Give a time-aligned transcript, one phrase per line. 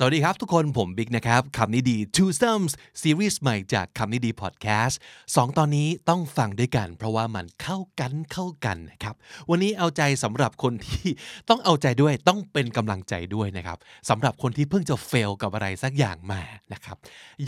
[0.00, 2.72] สวัสดีครับทุกคนผมบิ๊กนะครับคำนี้ดี Two Sums
[3.02, 4.98] ซีรีส์ใหม่จากคำนี้ดีพอดแคสต์
[5.36, 9.14] สองตอนนี้ต้องฟังด้วยกัน เพราะว่ามันเข้ากันเข้ากันนะครับ
[9.50, 11.08] วันนี้เอาใจสำหรับคนที่
[11.48, 16.42] ต้องเอาใจด้วยต้องเป็นกำลังใจด้วยนะครับสำหรับคนที่เพิ่งจะ fail กับอะไรสักอย่างมา
[16.72, 16.96] นะครับ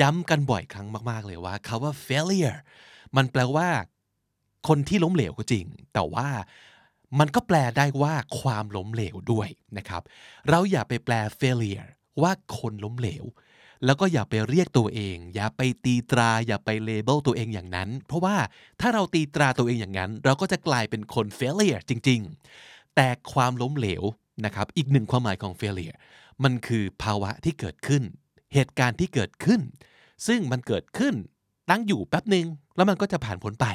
[0.01, 2.59] ย้ำกันบ่อยครั้งมากๆเลยว่าคาว่า failure
[3.17, 3.69] มันแปลว่า
[4.69, 6.29] คนที่ล้มเหลวก็จริง แต่ว่า
[7.19, 9.49] มันก็แปลได้ว่าความล้มเหลวด้วย
[9.79, 10.03] นะครับ
[10.49, 11.91] เราอย่าไปแปล failure
[12.23, 13.25] ว่าคนล้มเหลว
[13.85, 18.37] แล้วก็อย่าไปเรียกตัวเอง อย่าไปตีตรา อย่าไปเลเบลตัวเองอย่างนั้น เพราะว่า
[18.81, 22.21] ถ้าเราตีตราตัวเองอย่างนั้น เราก็จะกลายเป็นคน failure จริง
[22.59, 24.03] ๆ แต่ความล้มเหลว
[24.45, 25.99] นะครับ อีกหนึ่งความหมายของ failure
[26.45, 28.03] มันคือภาวะที่เกิดขึ้น
[28.55, 29.61] เหตุการณ์ที่เกิดขึ้น
[30.27, 31.15] ซึ่งมันเกิดขึ้น
[31.71, 33.67] ตั้งอยู่แป๊บหนึ่งแล้วมันก็จะผ่านพ้นไป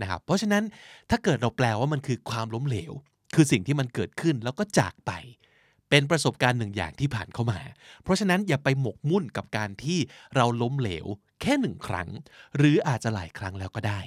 [0.00, 0.64] นะครับ เพราะฉะนั้น
[1.10, 2.92] ถ้าเกิดเราแปลว่ามันคือความล้มเหลว
[3.34, 5.12] คือสิ่งที่มันเกิดขึ้นแล้วก็จากไป
[5.90, 7.60] เป็นประสบการณ์หนึ่งอย่างที่ผ่านเข้ามา
[8.02, 9.98] เพราะฉะนั้นอย่าไปหมกมุ่นกับการที่
[10.36, 11.06] เราล้มเหลว
[11.40, 12.08] แค่หนึ่งครั้ง
[12.56, 14.00] หรืออาจจะหลายครั้งแล้วก็ได้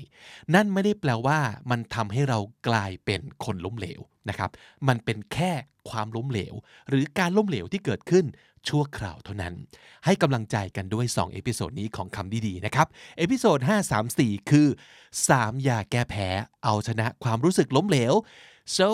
[0.53, 1.39] นั่นไม่ได้แปลว่า
[1.71, 4.49] มันทำให้เรากลายเป็นคนล้มเหลวนะครับ
[4.87, 5.51] มันเป็นแค่
[5.89, 6.53] ความล้มเหลว
[6.89, 8.25] หรือการล้มเหลวที่เกิดขึ้น
[8.69, 9.53] ชั่วคราวเท่านั้น
[10.05, 13.59] ให้กำลังใจกันด้วย 2 episode นี้ของคำนี้ดีนะครับ episode
[14.03, 14.67] 534 คือ
[15.17, 16.27] 3ยาแก้แพ้
[16.63, 18.13] เอาชนะความรู้สึกล้มเหลว
[18.77, 18.87] so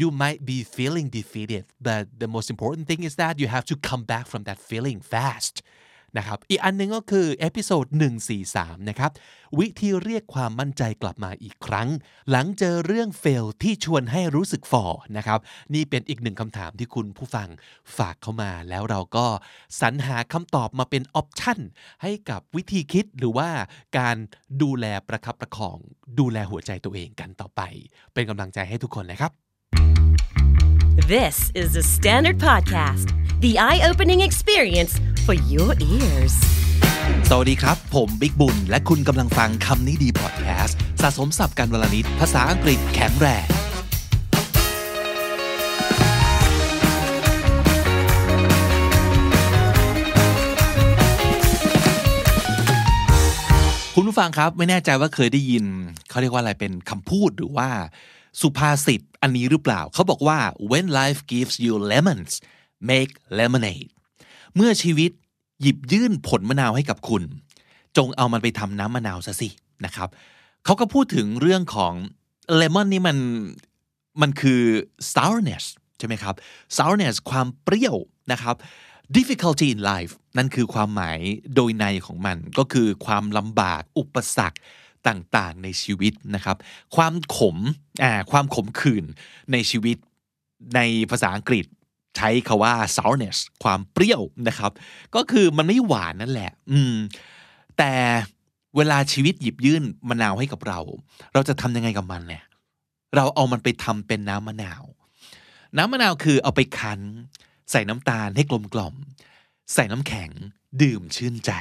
[0.00, 3.76] you might be feeling defeated but the most important thing is that you have to
[3.88, 5.56] come back from that feeling fast
[6.18, 7.86] นะครับอีกอันหนึ่งก็คือ episode
[8.38, 9.10] 143 นะครับ
[9.58, 11.88] วิธีเรียกความมั่นใจกลับมาอีกครั้ง
[12.30, 15.38] หลังเจอเรื่อง fail ที่ชวนให้รู้สึกฝ่อนะครับ
[15.74, 17.48] นี่เป็นอีกหนึ่งคำถามที่คุณผู้ฟัง
[17.96, 19.26] ฝากเข้ามา แล้วเราก็
[19.80, 21.58] สรรหาคำตอบมาเป็นออปชัน
[22.02, 23.48] ให้กับวิธีคิดหรือว่า
[23.98, 24.16] การ
[24.62, 25.78] ดูแลประคับประคอง
[26.18, 27.60] ดูแลหัวใจตัวเองกันต่อไป
[28.14, 29.41] เป็นกำลังใจให้ทุกคนนะครับ
[30.92, 36.34] This is the Standard Podcast, the eye opening experience for your ears.
[37.28, 43.46] สวัสดีครับ ผมบิ๊กบุญ และคุณกำลังฟังคำนี้ดีพอดแคสต์สะสมสับกันวลนิดภาษาอังกฤษแข็งแรง
[53.94, 55.64] คุณผู้ฟังครับไม่แน่ใจว่าเคยได้ยิน
[56.08, 57.68] เขาเรียกว่าอะไรเป็นคำพูดหรือว่า
[58.40, 60.38] สุภาษิตอันนี้หรือเปล่า เขาบอกว่า
[60.70, 62.32] when life gives you lemons
[62.90, 63.90] make lemonade
[64.56, 65.10] เมื่อชีวิต
[65.62, 67.22] หยิบยื่นผลมะนาวให้กับคุณ
[67.96, 69.48] จงเอามันไปทำน้ำมะนาวซะสิ
[69.84, 70.08] นะครับ
[70.64, 71.94] เขาก็พูดถึงเรื่องของ
[72.60, 73.18] lemon นี่มัน
[74.20, 74.62] มันคือ
[75.14, 75.64] sourness
[75.98, 76.34] ใช่ไหมครับ
[76.76, 77.96] sourness ความเปรี้ยว
[78.32, 78.56] นะครับ
[79.16, 81.18] difficulty in life นั่นคือความหมาย
[81.54, 84.58] โดยในของมันก็คือความลำบากอุปสรรค
[85.08, 86.56] ต่างๆในชีวิตนะครับ
[86.96, 87.56] ความขม
[88.02, 89.04] อ่าความขมขื่น
[89.52, 89.96] ในชีวิต
[90.76, 90.80] ใน
[91.10, 91.66] ภาษาอังกฤษ
[92.16, 94.72] ใช้คาว่า sourness ความเปรี้ยวนะครับ
[95.14, 96.94] ก็คือมันไม่หวานนั่นแหละ อืม
[97.78, 97.92] แต่
[98.76, 100.80] เวลาชีวิตหยิบยื่นมะนาวให้กับเรา
[101.32, 102.44] เราจะทำยังไงกับมันเนี่ย
[103.16, 104.84] เราเอามันไปทำเป็นน้ำมะนาว
[105.76, 107.00] น้ำมะนาวคือเอาไปคั้น
[107.70, 108.94] ใส่น้ำตาลให้กลมกล่อม
[109.74, 110.30] ใส่น้ำแข็ง
[110.82, 111.52] ดื่มชื่นใจ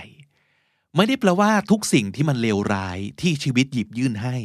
[0.96, 4.36] ไม่ได้แปลว่าทุกสิ่งที่มันเลวร้ายที่ชีวิตหยิบยื่นให้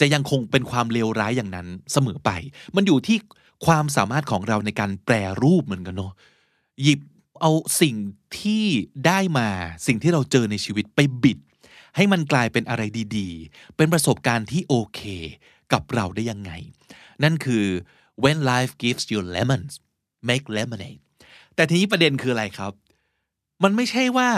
[0.00, 2.30] จะยังคงเป็นความเลวร้ายอย่างนั้นเสมอไป
[2.76, 3.18] มันอยู่ที่
[3.66, 6.12] ความสามารถของเราในการแปรรูปเหมือนกันเนาะ
[6.82, 7.00] หยิบ
[7.40, 7.96] เอาสิ่ง
[8.40, 8.64] ที่
[9.06, 9.48] ได้มา
[9.86, 11.38] สิ่งที่เราเจอในชีวิตไปบิด
[11.96, 12.82] ให้มันกลายเป็นอะไร
[13.16, 15.00] ดีๆ เป็นประสบการณ์ที่โอเค
[15.72, 16.52] กับเราได้ยังไง
[17.22, 17.64] นั่นคือ
[18.22, 19.72] when life gives you lemons
[20.28, 21.00] make lemonade
[21.54, 22.72] แต่ทีนี้ประเด็นคืออะไรครับ
[23.62, 24.28] มันไม่ใช่ว่า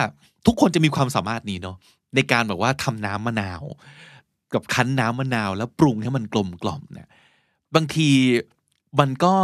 [0.47, 1.77] ทุกคนจะมีความสามารถนี้เนาะ
[2.15, 3.63] ในการแบบว่าทำน้ำมะนาว
[4.55, 7.09] กับคั้นน้ำมะนาวแล้วปรุงให้มันกลมกล่อมเนี่ย
[7.75, 8.11] บางที
[9.01, 9.35] มันก็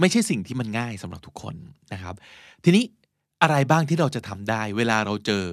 [0.00, 1.54] ไม่ใช่สิ่งที่มันง่ายสำหรับทุกคน
[1.92, 2.14] นะครับ
[2.64, 2.84] ทีนี้
[3.42, 5.44] อะไรบ้างที่เราจะทำได้ เวลาเราเจอ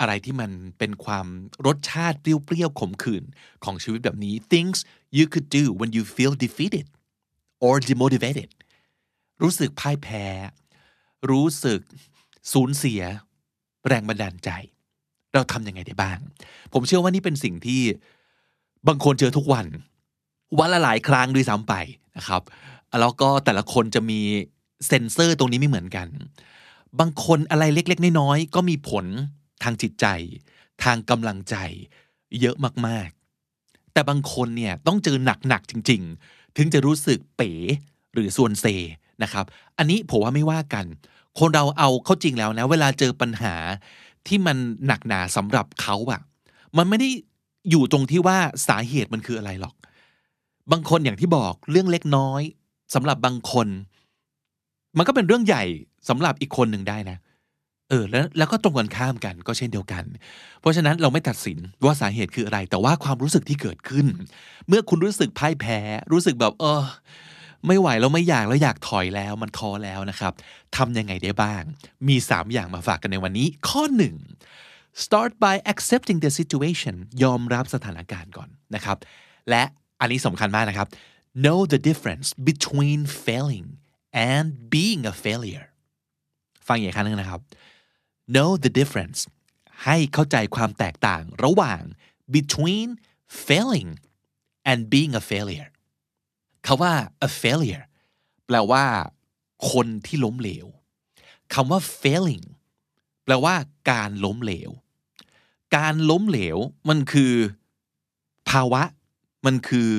[0.00, 1.26] อะไรที่มันเป็นความ
[1.66, 3.24] รสชาติเปรี้ยวๆขมขื่น
[3.64, 4.78] ของชีวิตแบบนี้ things
[5.16, 6.86] you could do when you feel defeated
[7.64, 8.50] or demotivated
[9.42, 10.26] รู้สึกพ่ายแพ้
[11.30, 11.80] รู้สึก
[12.52, 13.02] สูญเสีย
[13.88, 14.50] แรงบันดาลใจ
[15.34, 16.18] เราทำยังไงได้บ้าง
[16.72, 17.82] ผมเชื่อว่านี่เป็นสิ่งที่
[18.88, 19.66] บางคนเจอทุกวัน
[20.58, 21.74] วันละหลายครั้งด้วยซ้ำไป
[22.16, 22.42] นะครับ
[23.00, 24.20] แล้วก็แต่ละคนจะมี
[24.86, 26.08] เซ็นเซอร์ตรงนี้ไม่เหมือนกัน
[27.00, 29.06] บางคนอะไรเล็ก ๆ น้อยๆก็มีผล
[29.62, 30.06] ทางจิตใจ
[30.84, 31.56] ทางกำลังใจ
[32.40, 32.56] เยอะ
[32.86, 35.16] มากๆ แต่บางคนเนี่ยต้องเจอ
[35.48, 37.52] หนัก ๆ จริง ๆ ถึงจะรู้สึกเป๋
[38.14, 38.66] หรือส่วนเซ
[39.22, 39.44] นะครับ
[39.78, 40.86] อันนี้ผมว่าไม่ว่ากัน
[41.38, 43.54] คนเราเอาเข้าจริงแล้วนะ เวลาเจอปัญหา
[44.26, 44.56] ที่มัน
[44.86, 46.20] หนักหนาสำหรับเขาอะ
[46.76, 47.08] มันไม่ได้
[47.70, 48.38] อยู่ตรงที่ว่า
[48.68, 49.74] สาเหตุมันคืออะไรหรอก
[50.72, 52.42] บางคนอย่างที่บอกเรื่องเล็กน้อย
[52.94, 53.68] สำหรับบางคน
[54.96, 55.64] มันก็เป็นเรื่องใหญ่
[56.08, 57.18] สำหรับอีกคนหนึ่งได้นะ
[57.88, 60.04] เออแล้วแล้วก็ตรงกันข้ามกันก็เช่นเดียวกัน
[60.60, 64.06] เพราะฉะนั้นเราไม่ตัดสินว่าสาเหตุคืออะไร แต่ว่าความรู้สึกที่เกิดขึ้น
[64.68, 65.78] เมื่อคุณรู้สึกพ่ายแพ้
[66.12, 66.82] รู้สึกแบบเออ
[67.66, 70.32] ไม่ไหวแล้วไม่อยากแล้วอยากถอยแล้วมันท้อแล้วนะครับ
[70.76, 71.62] ทำยังไงได้บ้าง
[72.08, 73.82] มี 3 อย่างมาฝากกันในวันนี้ ข้อ
[74.42, 78.96] 1 start by accepting the situation ยอมรับสถานการณ์ก่อนนะครับ
[79.50, 79.62] และ
[80.00, 80.88] อันนี้สำคัญมากนะครับ
[81.44, 83.66] know the difference between failing
[84.32, 85.66] and being a failure
[86.68, 87.40] ฟังอีกครั้งนึงนะครับ
[88.34, 89.18] know the difference
[89.84, 91.82] ให้เข้าใจความแตกต่างระหว่าง
[92.36, 92.88] between
[93.46, 93.90] failing
[94.70, 95.71] and being a failure
[96.66, 96.94] คาว่า
[97.26, 97.84] a failure
[98.46, 98.84] แปลว่า
[99.72, 100.66] คนที่ล้มเหลว
[101.54, 102.46] คำว่า failing
[103.24, 103.54] แปลว่า
[103.90, 104.70] การล้มเหลว
[105.76, 107.32] การล้มเหลวมันคือ
[108.50, 108.82] ภาวะ
[109.46, 109.90] มันคือ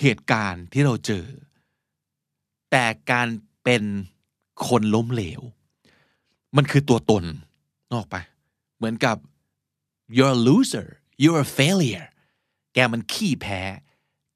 [0.00, 1.26] เหตุการณ์ที่เราเจอ
[2.70, 3.28] แต่การ
[3.64, 3.82] เป็น
[4.66, 5.40] คนล้มเหลว
[6.56, 7.24] มันคือตัวตน
[7.92, 8.16] นอกไป
[8.76, 9.16] เหมือนกับ
[10.16, 10.88] you're a loser
[11.22, 12.08] you're a failure
[12.74, 13.60] แกมันขี้แพ้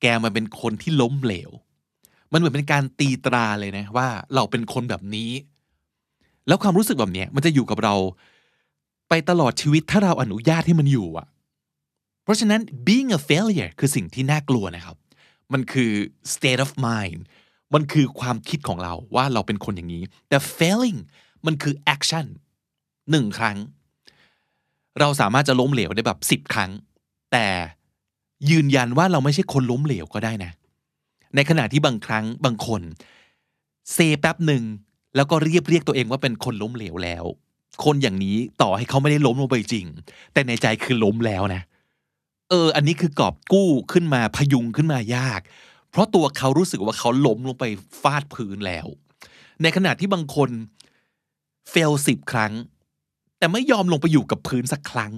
[0.01, 1.51] แกมันเป็นคนที่ล้มเหลว
[2.33, 5.31] มันเหมือนเป็นการตีตราเลยนะว่าเราเป็นคนแบบนี้
[6.47, 7.95] แล้วความรู้สึกแบบนี้มันจะอยู่กับเรา
[9.09, 11.27] ไปตลอดชีวิตถ้าเราอนุญาตให้มันอยู่อะ
[12.23, 14.97] เพราะฉะนั้น being a failure คือสิ่งที่น่ากลัวนะครับ
[15.53, 15.93] มันคือ
[16.33, 17.21] state of mind
[17.75, 20.99] มันคือความคิดของเราว่าเราเป็นคนอย่างนี้ แต่ failing
[21.47, 22.27] มันคือ action
[23.11, 23.59] หนึ่งครั้ง
[25.01, 26.71] เราสามารถจะล้มเหลวได้แบบสิบครั้ง
[27.33, 27.47] แต่
[28.51, 30.53] ยืนยันว่าเราไม่ใช่คนล้มเหลวก็ได้นะ
[31.35, 32.83] ในขณะที่บางครั้งบางคน
[33.93, 34.63] เซแป๊บหนึ่ง
[35.17, 37.25] แล้วก็เรียบเรียกตัวเองว่าเป็นคนล้มเหลวแล้ว
[37.85, 39.87] คนอย่างนี้ต่อให้เขาไม่ได้ล้มลงไปจริง
[40.33, 41.63] แต่ในใจคือล้มแล้วนะ
[42.51, 45.41] เออ อันนี้คือกอบกู้ขึ้นมาพยุงขึ้นมายาก
[45.91, 47.65] เพราะตัวเขารู้สึกว่าเขาล้มลงไป
[48.03, 48.87] ฟาดพื้นแล้ว
[49.63, 50.51] ในขณะที่บางคน
[51.71, 52.53] เฟลสิบครั้ง
[53.39, 55.13] แต่ไม่ยอมลงไปอยู่กับพื้นสักครั้ง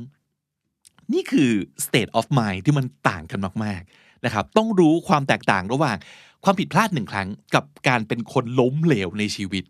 [1.12, 1.50] นี่คือ
[1.84, 5.96] state of mind ที่มันต่างกันมากๆนะครับต้องรู้ความแตกต่างระหว่าง
[6.44, 9.64] ความผิดพลาดหนึ่งครั้งกับการเป็นคนล้มเหลวในชีวิต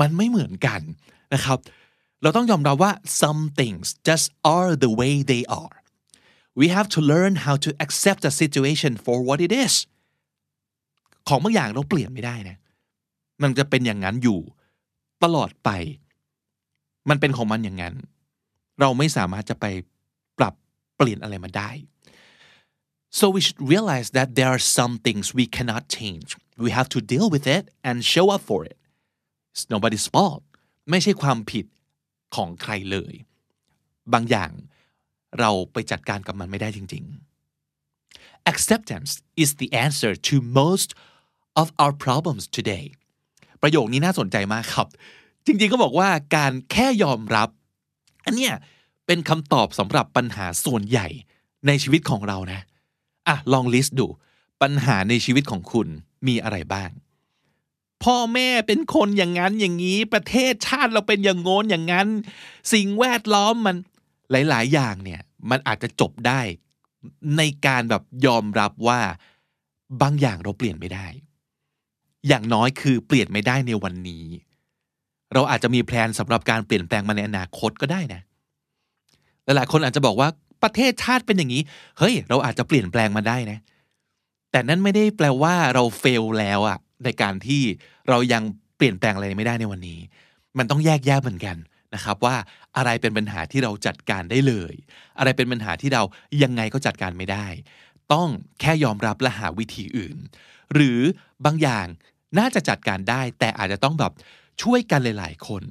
[0.00, 0.80] มันไม่เหมือนกัน
[1.34, 1.58] นะครับ
[2.22, 2.92] เราต้องยอมรับว่า
[3.22, 5.76] some things just are the way they are
[6.60, 9.74] we have to learn how to accept the situation for what it is
[11.28, 12.56] ของบางอย่างเราเปลี่ยนไม่ได้นะ
[13.42, 14.40] มันจะเป็นอย่างนั้นอยู่
[15.22, 15.70] ตลอดไป
[17.08, 17.94] มันเป็นของมันอย่างนั้น
[18.80, 19.66] เราไม่สามารถจะไป
[20.96, 21.70] เปลี่ยนอะไรมาได้
[23.18, 26.28] so we should realize that there are some things we cannot change
[26.64, 28.78] we have to deal with it and show up for it
[29.52, 30.42] it's nobody's fault
[30.90, 31.66] ไม่ใช่ความผิด
[32.34, 33.14] ของใครเลย
[34.12, 34.50] บางอย่าง
[35.40, 37.04] เราไปจัดการกับมันไม่ได้จริง
[37.78, 39.10] ๆ acceptance
[39.42, 40.90] is the answer to most
[41.60, 42.86] of our problems today
[43.62, 44.88] ประโยคนี้น่าสนใจมากครับ
[45.46, 47.48] จริงๆก็บอกว่าการแค่ยอมรับ
[48.26, 48.54] อันเนี้ย
[49.06, 51.08] เป็นคำตอบสำหรับปัญหาส่วนใหญ่
[51.66, 52.60] ในชีวิตของเรานะ
[53.28, 54.06] อะลองลิสต์ดู
[54.62, 55.88] ปัญหาในชีวิตของคุณ
[56.26, 56.90] มีอะไรบ้าง
[58.04, 62.08] พ่อแม่เป็นคนอย่างนั้นอย่างนี้ ประเทศชาติเราเป็นอย่างโน้นอย่างนั้น
[62.72, 63.76] สิ่งแวดล้อมมัน
[64.30, 65.20] หลาย ๆ อย่างเนี่ย
[65.50, 66.40] มันอาจจะจบได้
[67.36, 69.00] ในการแบบยอมรับว่า
[70.02, 71.06] บางอย่างเราเปลี่ยนไม่ได้
[72.28, 74.26] อย่างน้อยคือเปลี่ยนไม่ได้ในวันนี้
[75.32, 78.22] เราอาจจะมีแพลนสำหรับการเปลี่ยนแปลงมาในอนาคตก็ได้นะ
[79.46, 80.28] หลายๆคนอาจจะบอกว่า
[80.62, 81.62] ประเทศชาติเป็นอย่างนี้
[81.98, 83.58] เฮ้ย เราอาจจะเปลี่ยนแปลงมาได้นะ
[84.50, 87.62] แต่นั่นไม่ได้แปลว่าเราเฟลแล้วอะในการที่
[88.08, 88.42] เรายัง
[88.76, 90.00] เปลี่ยนแปลงอะไรไม่ได้ในวันนี้
[90.58, 91.56] มันต้องแยกแยะเหมือนกัน
[91.94, 92.36] นะครับว่า
[92.76, 94.74] อะไรเป็นปัญหาที่เราจัดการได้เลย
[95.18, 96.02] อะไรเป็นปัญหาที่เรา
[96.42, 97.46] ยังไงก็จัดการไม่ได้
[98.12, 98.28] ต้อง
[98.60, 100.16] แค่ยอมรับและหาวิธีอื่น
[100.74, 101.00] หรือ
[101.44, 101.86] บางอย่าง
[102.38, 104.12] น่าจะจัดการได้ แต่อาจจะต้องแบบ
[104.62, 105.62] ช่วยกันหลาย ๆ คน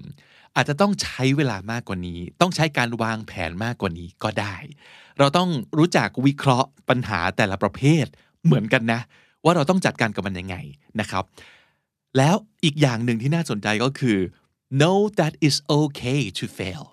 [0.55, 4.55] อาจจะต้องใช้เวลามากกว่านี้ ต้องใช้การวางแผนมากกว่านี้ก็ได้
[5.19, 8.05] เราต้องรู้จักวิเคราะห์ปัญหาแต่ละประเภท
[8.45, 9.01] เหมือนกันนะ
[9.43, 10.55] ว่าเราต้องจัดการกับมันยังไง
[10.99, 11.23] นะครับ
[12.17, 14.17] แล้วอีกอย่างหนึ่งที่น่าสนใจก็คือ
[14.79, 16.83] know that it's okay to fail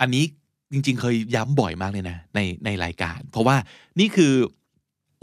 [0.00, 0.24] อันนี้
[0.72, 3.56] จริงๆ เคยย้ำบ่อยมากเลยนะในในรายการ เพราะว่า
[4.00, 4.34] นี่คือ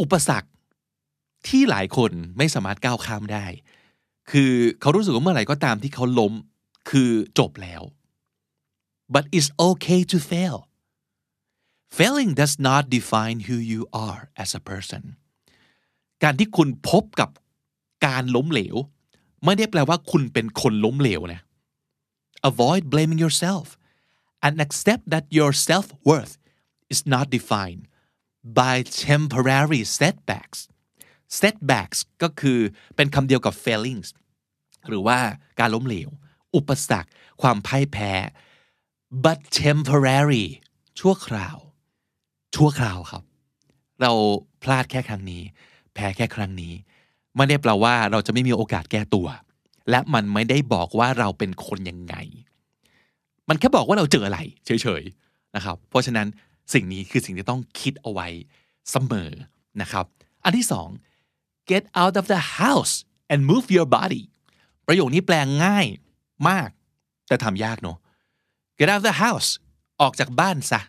[0.02, 0.50] อุปสรรค
[1.48, 3.46] ที่หลายคนไม่สามารถก้าวข้ามได้
[4.32, 6.34] คือเขารู้สึกว่าเมื่อไหร่ก็ตามที่เขาล้ม
[6.90, 7.82] คือจบแล้ว
[9.14, 10.58] but it's okay to fail
[11.98, 15.04] failing does not define who you are as a person
[16.24, 17.30] การที่คุณพบกับ
[18.06, 18.76] การล้มเหลว
[19.46, 21.42] ไม่ได้แปลว่าคุณเป็นคนล้มเหลวนะ
[22.50, 23.68] avoid blaming yourself
[24.46, 26.36] and accept that your self-worth
[26.94, 27.84] is not defined
[28.60, 28.76] by
[29.08, 30.60] temporary setbacks
[31.40, 32.60] setbacks ก็คือ
[32.96, 34.10] เป็นคำเดียวกับ failings
[34.90, 35.20] หรือว่า
[35.60, 36.10] การล้มเหลว
[36.56, 37.10] อุปสรรค
[37.42, 38.12] ความพ่ายแพ้
[39.24, 40.46] but temporary
[41.00, 41.58] ชั่วคราว
[42.56, 43.24] ชั่วคราวครับ
[44.02, 44.12] เรา
[44.64, 45.42] พลาดแค่ครั้งนี้
[45.94, 46.74] แพ้แค่ครั้งนี้
[47.36, 49.28] ไม่ได้แปลว่าเราจะไม่มีโอกาสแก้ตัว
[49.90, 52.16] และมันไม่ได้บอกว่าเราเป็นคนยังไง
[53.50, 56.28] มันแค่บอกว่าเราเจออะไร เฉยๆนะครับ เพราะฉะนั้น
[56.74, 58.28] สิ่งนี้คือสิ่งที่ต้องคิดเอาไว้
[58.92, 59.32] เสมอ
[59.82, 60.06] นะครับ
[60.44, 60.90] อันที่สอง
[61.72, 62.96] get out of the house
[63.32, 64.24] and move your body
[64.88, 65.86] ประโยคนี้แปลงง่าย
[66.50, 66.70] มาก
[67.28, 67.98] แต่ทำยากเนอะ
[68.78, 69.50] get out of the house
[70.02, 70.82] ออกจากบ้านซะ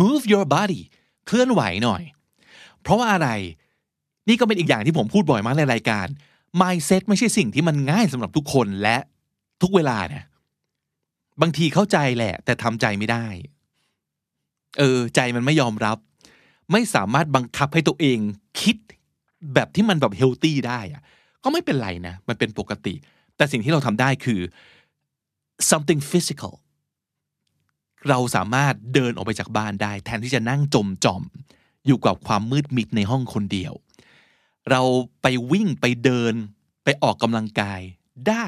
[0.00, 0.80] move your body
[1.26, 2.02] เคลื่อนไหวหน่อย
[2.82, 3.28] เพราะว่าอะไร
[4.28, 6.06] นี่ก็เป็นอีกอย่างที่ผมพูดบ่อยมากในรายการ
[6.60, 8.96] mindset ไม่ใช่สิ่งที่มันง่ายสำหรับทุกคนและ
[9.62, 10.24] ทุกเวลานะ
[11.40, 13.26] บางทีเข้าใจแหละ แต่ทำใจไม่ได้
[14.78, 15.98] เออ ใจมันไม่ยอมรับ
[16.72, 18.18] ไม่สามารถบังคับให้ตัวเอง
[18.60, 18.76] คิด
[19.54, 21.02] แบบที่มันแบบเฮลตี้ได้อะ
[21.42, 22.94] ก็ไม่เป็นไรนะ มันเป็นปกติ
[23.36, 24.40] แต่สิ่งที่เราทำได้คือ
[25.70, 26.54] something physical
[28.08, 31.22] เราสามารถเดินออกไปจากบ้านได้ แทนที่จะนั่งจมจอม
[31.86, 33.72] อยู่กับความมืดมิดในห้องคนเดียว
[34.70, 34.82] เรา
[35.22, 36.34] ไปวิ่งไปเดิน
[36.84, 37.80] ไปออกกำลังกาย
[38.28, 38.46] ได้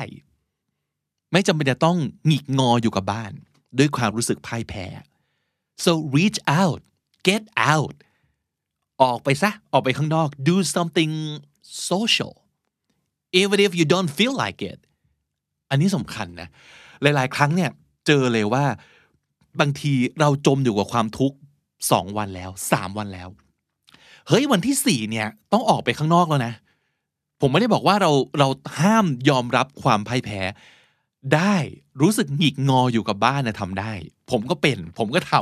[1.33, 3.33] ไม่จำเป็นจะต้องหงิกงออยู่กับบ้าน
[3.79, 4.87] ด้วยความรู้สึกพ่ายแพ้
[5.85, 6.81] so reach out
[7.29, 7.43] get
[7.73, 7.97] out
[9.03, 11.13] ออกไปซะ ออกไปข้างนอก do something
[11.91, 12.35] social
[13.41, 14.79] even if you don't feel like it
[15.71, 16.49] อันนี้สำคัญนะ
[17.03, 17.71] หลาย ๆ ครั้งเนี่ย
[18.07, 18.65] เจอเลยว่า
[19.61, 21.37] บางทีเราจมอยู่กับความทุกข์
[21.91, 23.29] สองวันแล้วสามวันแล้ว
[24.29, 26.55] เฮ้ยวันที่สี่เนี่ยต้องออกไปข้างนอกแล้วนะ
[27.41, 28.49] ผมไม่ได้บอกว่าเราเรา
[28.81, 30.41] ห้ามยอมรับความพ่ายแพ้
[31.35, 31.57] ได้
[32.01, 33.93] รู้สึกหงิกงออยู่กับบ้านนะทำได้
[34.31, 35.33] ผมก็เป็น ผมก็ท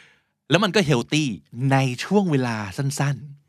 [0.00, 1.28] ำแล้วมันก็เฮลตี้
[1.72, 3.43] ในช่วงเวลาสั้น ๆ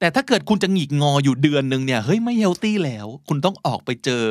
[0.00, 4.22] แต่ถ้าเกิดคุณจะหงิกงออยู่เดือนหนึ่งเนี่ยเฮ้ยไม่เฮลตี้แล้ว คุณต้องออกไปเจอ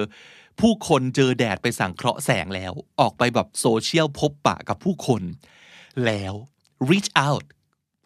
[0.59, 5.21] ผู้คนเจอแดดไปสังเคราะห์แสงแล้ว ออกไปแบบโซเชียลพบปะกับผู้คน
[6.05, 6.33] แล้ว
[6.89, 7.45] reach out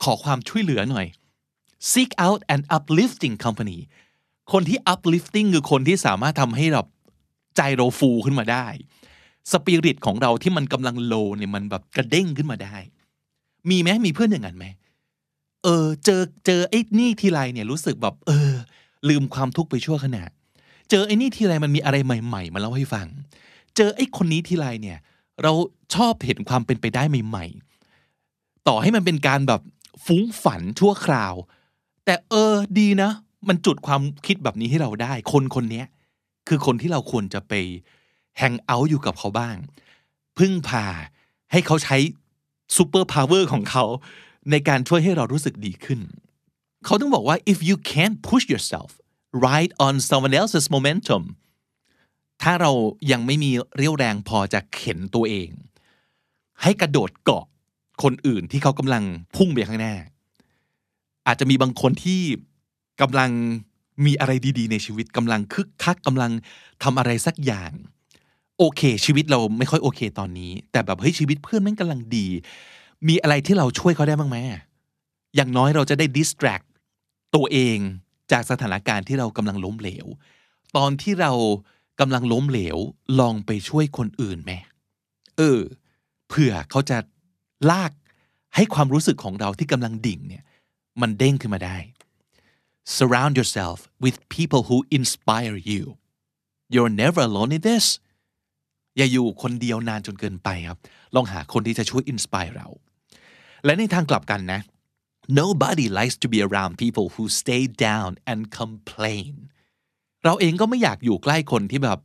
[0.04, 1.08] ขอความช่วยเหลือหน่อย
[1.92, 3.80] seek out an uplifting company
[4.52, 6.84] คนที่ uplifting คือคนที่สามารถทำให้เรา
[7.58, 8.68] ใจเราฟูขึ้นมาได้
[9.52, 12.76] สปิริตของเราที่มันกำลังโลเนี่ยมันแบบกระเด้งขึ้นมาได้
[13.70, 14.66] มีไหมมีเพื่อนอย่างนั้นไหม
[15.64, 18.52] เออเจอเจอไอ้นี่ทีไรเนี่ยรู้สึกแบบเออ
[19.10, 20.24] ลืมความทุกข์ไปชั่วขณะ
[20.90, 23.08] เจอไอ้นี่ทีไรมันมีอะไรใหม่ ๆ มาเล่าให้ฟัง
[23.76, 24.98] เจอไอ้คนนี้ทีไรเนี่ย
[25.44, 25.52] เรา
[25.96, 27.46] ชอบเห็นความเป็นไปได้ใหม่
[28.08, 29.62] ๆ ต่อให้มันเป็นการแบบ
[30.06, 31.34] ฟุ้งฝันชั่วคราว
[32.06, 33.12] แต่เออดีนะ
[33.48, 35.84] มันจุดความคิดแบบนี้ให้เราได้ คนคนนี้
[36.48, 37.54] คือคนที่เราควรจะไป
[38.38, 39.56] แฮงเอาท์อยู่กับเขาบ้าง
[40.38, 40.86] พึ่งพา
[41.52, 41.98] ให้เขาใช้
[42.76, 43.86] superpower ของเขา
[44.52, 46.00] ในการช่วยให้เรารู้สึกดีขึ้น
[46.86, 48.90] เขาต้องบอกว่า if you can't push yourself
[49.46, 51.24] ride on someone else's momentum
[52.42, 52.72] ถ้าเรา
[53.12, 55.50] ยังไม่มีเรี่ยวแรงพอจะเข็นตัวเอง
[56.62, 57.46] ให้กระโดดเกาะ
[58.04, 59.04] คนอื่นที่เขากำลัง
[59.36, 59.96] พุ่งไปข้างหน้า
[61.28, 62.22] อาจจะมีบางคนที่
[63.02, 63.32] กำลัง
[64.06, 66.32] มีอะไรดีๆ ในชีวิตกำลังคึกคักกำลัง
[66.84, 67.72] ทำอะไรสักอย่าง
[68.58, 72.28] โอเค ชีวิตเราไม่ค่อยโอเคตอนนี้ แต่แบบเฮ้ยชีวิตเพื่อนแม่งกำลังดี
[73.08, 74.38] มีอะไรที่เราช่วยเขาได้บ้างไหม
[75.36, 76.66] อย่างน้อยเราจะได้ distract
[77.36, 77.78] ตัวเอง
[78.32, 80.08] จากสถานการณ์ที่เรากำลังล้มเหลว
[80.78, 81.32] ตอนที่เรา
[82.00, 82.78] กำลังล้มเหลว
[83.20, 84.52] ลองไปช่วยคนอื่นไหม
[85.38, 85.60] เออ
[86.28, 86.98] เผื่อเขาจะ
[87.72, 87.92] ลาก
[88.56, 90.44] ให้ความรู้สึกของเราที่กำลังดิ่งเนี่ย
[91.02, 91.78] มันเด้งขึ้นมาได้
[92.98, 95.84] surround yourself with people who inspire you
[96.74, 97.86] you're never alone in this
[98.98, 100.80] อย่าอยู่คนเดียวนานจนเกินไปครับ
[101.16, 102.68] ลองหาคนที่จะช่วย inspire เรา
[103.66, 104.62] และในทางกลับกันนะ
[105.42, 109.32] nobody likes to be around people who stay down and complain
[110.24, 112.00] เราเองก็ไม่อยากอยู่ใกล้คนที่แบบ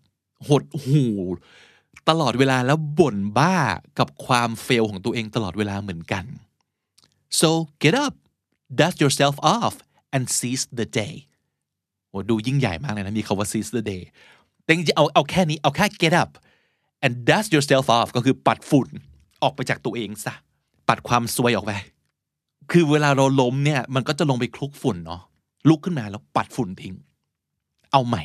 [0.49, 1.07] หดหู
[2.09, 3.57] ตลอดเวลาแล้วบ่นบ้า
[3.99, 6.25] กับความเฟลของตัวเองตลอดเวลาเหมือนกัน
[7.41, 7.49] so
[7.83, 8.15] get up
[8.79, 9.75] dust yourself off
[10.15, 11.15] and seize the day
[12.09, 14.03] โหดูยิ่งใหญ่มากเลยนะ มีคาว่า seize the day
[14.62, 16.31] แต่จริงเอาเอาแค่นี้ เอาแค่ get up
[17.05, 18.88] and dust yourself off ก็คือปัดฝุ่น
[19.43, 20.35] ออกไปจากตัวเองซะ
[20.88, 21.73] ปัดความซวยออกไป
[22.71, 25.23] คือเวลาเราล้มเนี่ยมันก็จะลงไปคลุกฝุ่นเนาะ
[25.68, 26.95] ลุกขึ้นมาแล้วปัดฝุ่นทิ้ง
[27.92, 28.25] เอาใหม่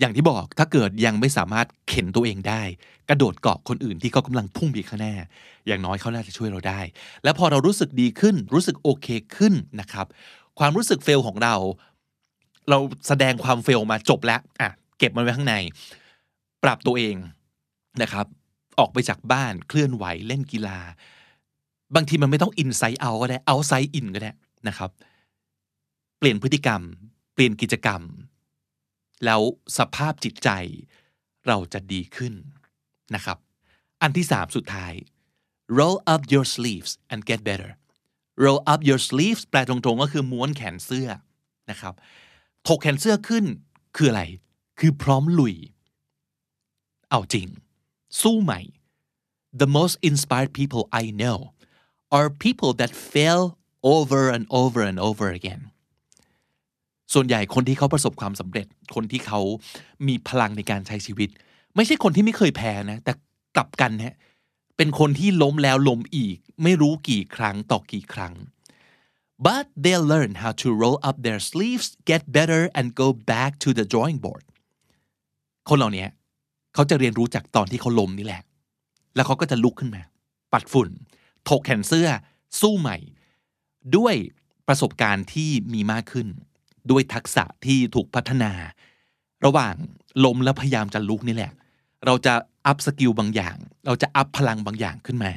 [0.00, 2.62] อย่างที่บอกถ้าเกิดยังไม่สามารถเข็นตัวเองได้
[3.08, 5.14] กระโดดเกาะคนอื่นที่เขากำลังพุ่งไปข้างหน้า
[5.66, 6.80] อย่างน้อยเขาน่าจะช่วยเราได้
[7.24, 10.06] แล้วพอเรารู้สึกดีขึ้น รู้สึกโอเคขึ้นนะครับ
[10.58, 11.54] ความรู้สึกเฟลของเรา
[12.70, 12.78] เรา
[13.08, 15.54] แสดงความเฟลมาจบแล้วอะเก็บมันไว้ข้างใน
[16.64, 17.16] ปรับตัวเอง
[18.02, 18.26] นะครับ
[18.78, 20.78] ออกไปจากบ้านเคลื่อนไหวเล่นกีฬา
[21.94, 24.32] บางทีมันไม่ต้องอินไซต์เอาก็ได้เอาไซต์อินก็ได้
[24.68, 24.90] นะครับ
[26.18, 26.82] เปลี่ยนพฤติกรรม
[27.34, 28.02] เปลี่ยนกิจกรรม
[29.24, 29.40] แล้ว
[29.78, 30.50] สภาพจิตใจ
[31.46, 32.34] เราจะดีขึ้น
[33.14, 33.38] นะครับ
[34.02, 34.92] อันที่สามสุดท้าย
[35.78, 37.70] roll up your sleeves and get better
[38.44, 41.08] roll up your sleeves แปลตรงๆ ก็คือม้วนแขนเสื้อ
[41.70, 41.94] นะครับ
[42.66, 43.44] ถกแขนเสื้อขึ้น
[43.96, 44.22] คืออะไร
[44.78, 45.54] คือพร้อมลุย
[47.10, 47.46] เอาจริง
[48.22, 48.60] สู้ใหม่
[49.60, 51.38] the most inspired people I know
[52.16, 53.42] are people that fail
[53.94, 55.60] over and over and over again
[57.14, 59.40] ส่วนใหญ่คนที่เขาประสบความสำเร็จ คนที่เขา
[60.06, 61.28] มีพลังในการใช้ชีวิต
[61.76, 63.12] ไม่ใช่คนที่ไม่เคยแพ้นะ แต่
[63.56, 64.16] กลับกันฮนะ
[64.76, 68.34] เป็นคนที่ล้มแล้วล้มอีก ไม่รู้กี่ครั้งต่อกี่ครั้ง
[69.46, 73.68] but they learn how to roll up their sleeves get better and go back to
[73.78, 74.44] the drawing board
[75.68, 76.06] คนเหล่านี้
[76.74, 78.42] เขาจะเรียนรู้จากตอนที่เขาล้มนี่แหละ
[79.14, 80.02] แล้วเขาก็จะลุกขึ้นมา
[80.52, 80.88] ปัดฝุ่น
[81.48, 82.08] ถกแขนเสื้อ
[82.60, 82.96] สู้ใหม่
[83.96, 84.14] ด้วย
[84.68, 86.28] ประสบการณ์ที่มีมากขึ้น
[86.90, 88.52] ด้วยทักษะที่ถูกพัฒนา
[89.44, 89.74] ระหว่าง
[90.24, 91.52] ล้มแล้วพยายามจะลุกนี่แหละ
[92.06, 92.34] เราจะ
[92.66, 95.32] up skill บางอย่าง เราจะ up พลังบางอย่างขึ้นมา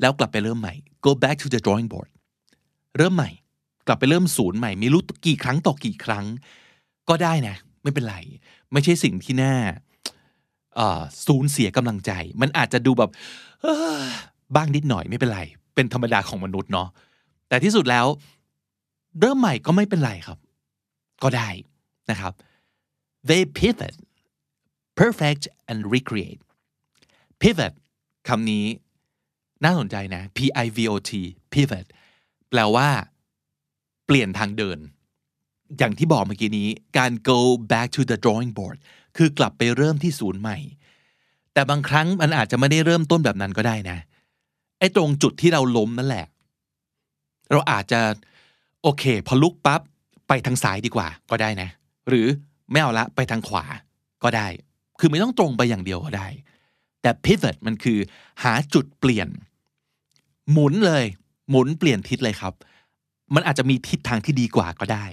[0.00, 0.74] แล้วกลับไปเริ่มใหม่
[1.06, 2.10] go back to the drawing board
[2.96, 3.30] เริ่มใหม่
[3.86, 6.24] กลับไปเริ่มศูนย์ใหม่ไม่รู้กี่ครั้งต่อกี่ครั้ง
[7.08, 8.16] ก็ได้นะ ไม่เป็นไร
[8.72, 9.54] ไม่ใช่สิ่งที่น่า
[11.26, 13.10] สูญเสียกำลังใจ มันอาจจะดูแบบ
[14.54, 15.40] บ้างนิดหน่อยไม่เป็นไร
[15.74, 16.88] เป็นธรรมดาของมนุษย์เนาะ
[17.48, 18.06] แต่ที่สุดแล้ว
[19.20, 20.38] เริ่มใหม่ก็ไม่เป็นไรครับ
[21.22, 21.48] ก็ได้
[22.10, 22.32] นะครับ
[23.28, 23.96] they pivot
[25.00, 26.42] perfect and recreate
[27.40, 27.72] pivot
[28.28, 28.64] คำนี้
[29.64, 31.12] น่าสนใจนะ P I V O T
[31.52, 31.86] pivot
[32.50, 32.88] แปลว่า
[34.06, 34.78] เปลี่ยนทางเดิน
[35.78, 37.38] อย่างที่บอกเมื่อกี้นี้ การ go
[37.72, 38.76] back to the drawing board
[39.16, 40.58] คือกลับไปเริ่มที่ศูนย์ใหม่
[41.52, 43.98] แต่บางครั้งมันอาจจะไม่ได้เริ่มต้นแบบนั้นก็ได้นะ
[44.80, 46.26] ไอ้ตรงจุดที่เราล้มนั่นแหละ
[47.50, 48.00] เราอาจจะ
[48.82, 49.80] โอเค พอลุกปับ๊บ
[50.28, 51.68] ไปทางซ้ายดีกว่าก็ได้นะ
[52.08, 52.26] หรือ
[52.70, 53.64] ไม่เอาละไปทางขวา
[54.22, 54.46] ก็ได้
[55.00, 56.28] คือไม่ต้องตรงไปอย่างเดียวก็ได้
[57.02, 57.98] แต่ pivot มันคือ
[58.42, 59.28] หาจุดเปลี่ยน
[60.52, 61.04] หมุนเลย
[61.50, 62.54] หมุนเปลี่ยนทิศเลยครับ
[63.34, 65.06] มันอาจจะมีทิศทางที่ดีกว่าก็ได้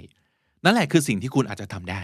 [0.64, 2.02] นั่นแหละคือสิ่งที่คุณอาจจะทำได้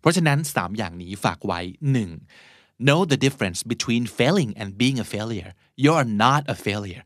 [0.00, 2.55] เพราะฉะนั้น 3 อย่างนี้ฝากไว้ 1.
[2.78, 5.50] Know the difference between failing and being a failure
[5.84, 7.02] you are not a failure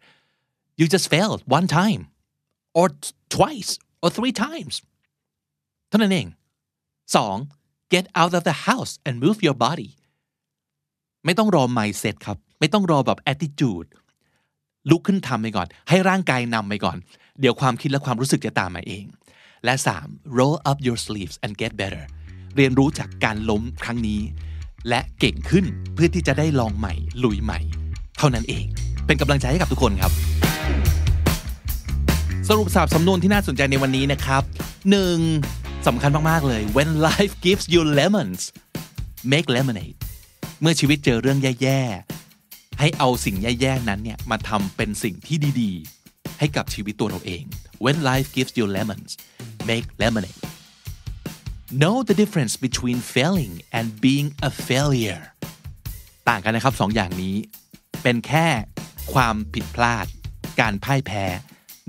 [0.79, 2.03] you just failed one time
[2.79, 2.87] or
[3.37, 3.71] twice
[4.03, 4.75] or three times
[5.89, 6.29] เท่านั้นเอง
[7.15, 7.95] 2.
[7.95, 9.91] get out of the house and move your body
[11.25, 13.89] ไม่ต้องรอ mindset ครับ ไม่ต้องรอแบบ attitude
[14.91, 16.97] ลุกขึ้นทำไปก่อน ให้ร่างกายนำไปก่อน
[17.41, 19.05] เดี๋ยวความคิดและความรู้สึกจะตามมาเอง
[19.65, 20.39] และ 3.
[20.39, 22.05] roll up your sleeves and get better
[22.57, 24.21] เรียนรู้จากการล้มครั้งนี้
[24.88, 25.64] และเก่งขึ้น
[25.95, 27.61] เพื่อที่จะได้ลองใหม่ ลุยใหม่
[28.19, 28.64] เท่านั้นเอง
[29.07, 30.12] เป็นกำลังใจให้กับทุกคนครับ
[32.49, 34.43] สรุปสับสำนวนที่น่าสนใจในวันนี้นะครับ
[35.14, 35.87] 1.
[35.87, 38.40] สำคัญมาก ๆ เลย when life gives you lemons
[39.33, 39.97] make lemonade
[40.61, 41.81] เมื่อชีวิตเจอเรื่องแย่
[42.31, 45.73] ๆ ให้เอาสิ่งแย่ ๆ นั้นเนี่ยมาทำเป็นสิ่งที่ดี
[46.07, 47.43] ๆ ให้กับชีวิตตัวเราเอง
[47.85, 49.11] when life gives you lemons
[49.69, 50.50] make lemonade
[51.73, 55.25] know the difference between failing and being a failure
[56.29, 57.37] ต่างกันนะครับสองอย่างนี้
[58.03, 58.49] เป็นแค่
[59.13, 60.07] ความผิดพลาด
[60.61, 61.25] การพ่ายแพ้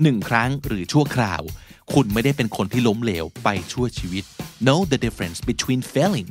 [0.02, 1.42] หนึ่งครั้งหรือชั่วคราว
[1.94, 4.24] คุณไม่ได้เป็นคนที่ล้มเหลวไปชั่วชีวิต
[4.66, 6.28] know the difference between failing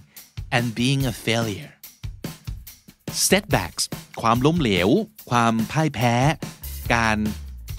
[0.56, 1.72] and being a failure
[3.28, 3.84] setbacks
[4.22, 4.90] ความล้มเหลว
[5.30, 6.16] ความพ่ายแพ้
[6.96, 7.18] การ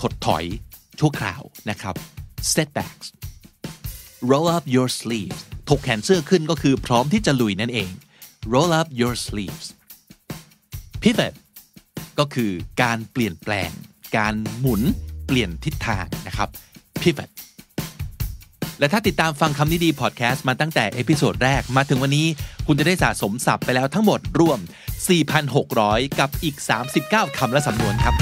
[0.01, 0.45] ถดถอย
[1.01, 1.95] ชั่วคราวนะครับ
[2.55, 3.07] setbacks
[4.31, 5.41] roll up your sleeves
[5.77, 7.91] กแขนเสื้อขึ้นก็คือพร้อมที่จะลุยนั่นเอง
[8.53, 9.67] roll up your sleeves
[11.03, 11.35] pivot
[12.19, 12.51] ก็คือ
[12.83, 13.71] การเปลี่ยนแปลง
[14.17, 14.83] การหมุน
[15.27, 16.49] เปลี่ยนทิศทางนะครับ
[17.03, 17.31] pivot
[18.79, 22.27] และถ้าติดตามฟังคำนี้ดีพอดแคสต์มาตั้งแต่ episode แรกมาถึงวันนี้
[22.67, 24.59] คุณจะได้สะสมศัพท์ไปแล้วทั้งหมดรวม
[25.39, 26.57] 4,600 กับอีก
[26.99, 28.15] 39 คำและสำนวนครับ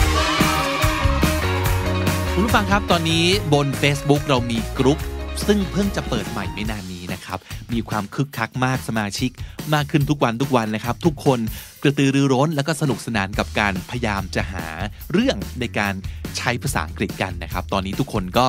[2.35, 4.99] คุณผู้ฟังครับตอนนี้บน Facebook เรามีกรุ๊ป
[5.47, 7.39] ซึ่งเพิ่งจะเปิดใหม่ไม่นานนี้ นะครับ
[7.73, 9.31] มีความคึกคักมากสมาชิก
[9.75, 11.39] มากขึ้นทุกวันทุกวันนะครับ ทุกคน
[11.83, 14.67] กระตือรือร้น แล้วก็สนุกสนานกับการพยายามจะหา
[15.13, 15.95] เรื่องในการ
[16.37, 18.47] ใช้ภาษาอังกฤษกันนะครับ ตอนนี้ทุกคนก็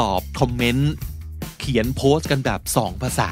[0.00, 0.92] ตอบคอมเมนต์
[1.60, 3.30] เขียนโพสต์กันแบบ 2 ภาษา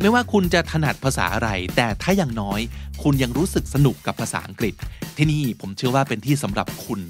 [0.00, 2.60] ไม่ว่าคุณจะถนัดภาษาอะไร แต่ถ้าอย่างน้อย
[3.02, 4.74] คุณยังรู้สึกสนุกกับภาษาอังกฤษ
[5.16, 7.00] ที่นี่ผมเชื่อว่าเป็นที่สำหรับคุณ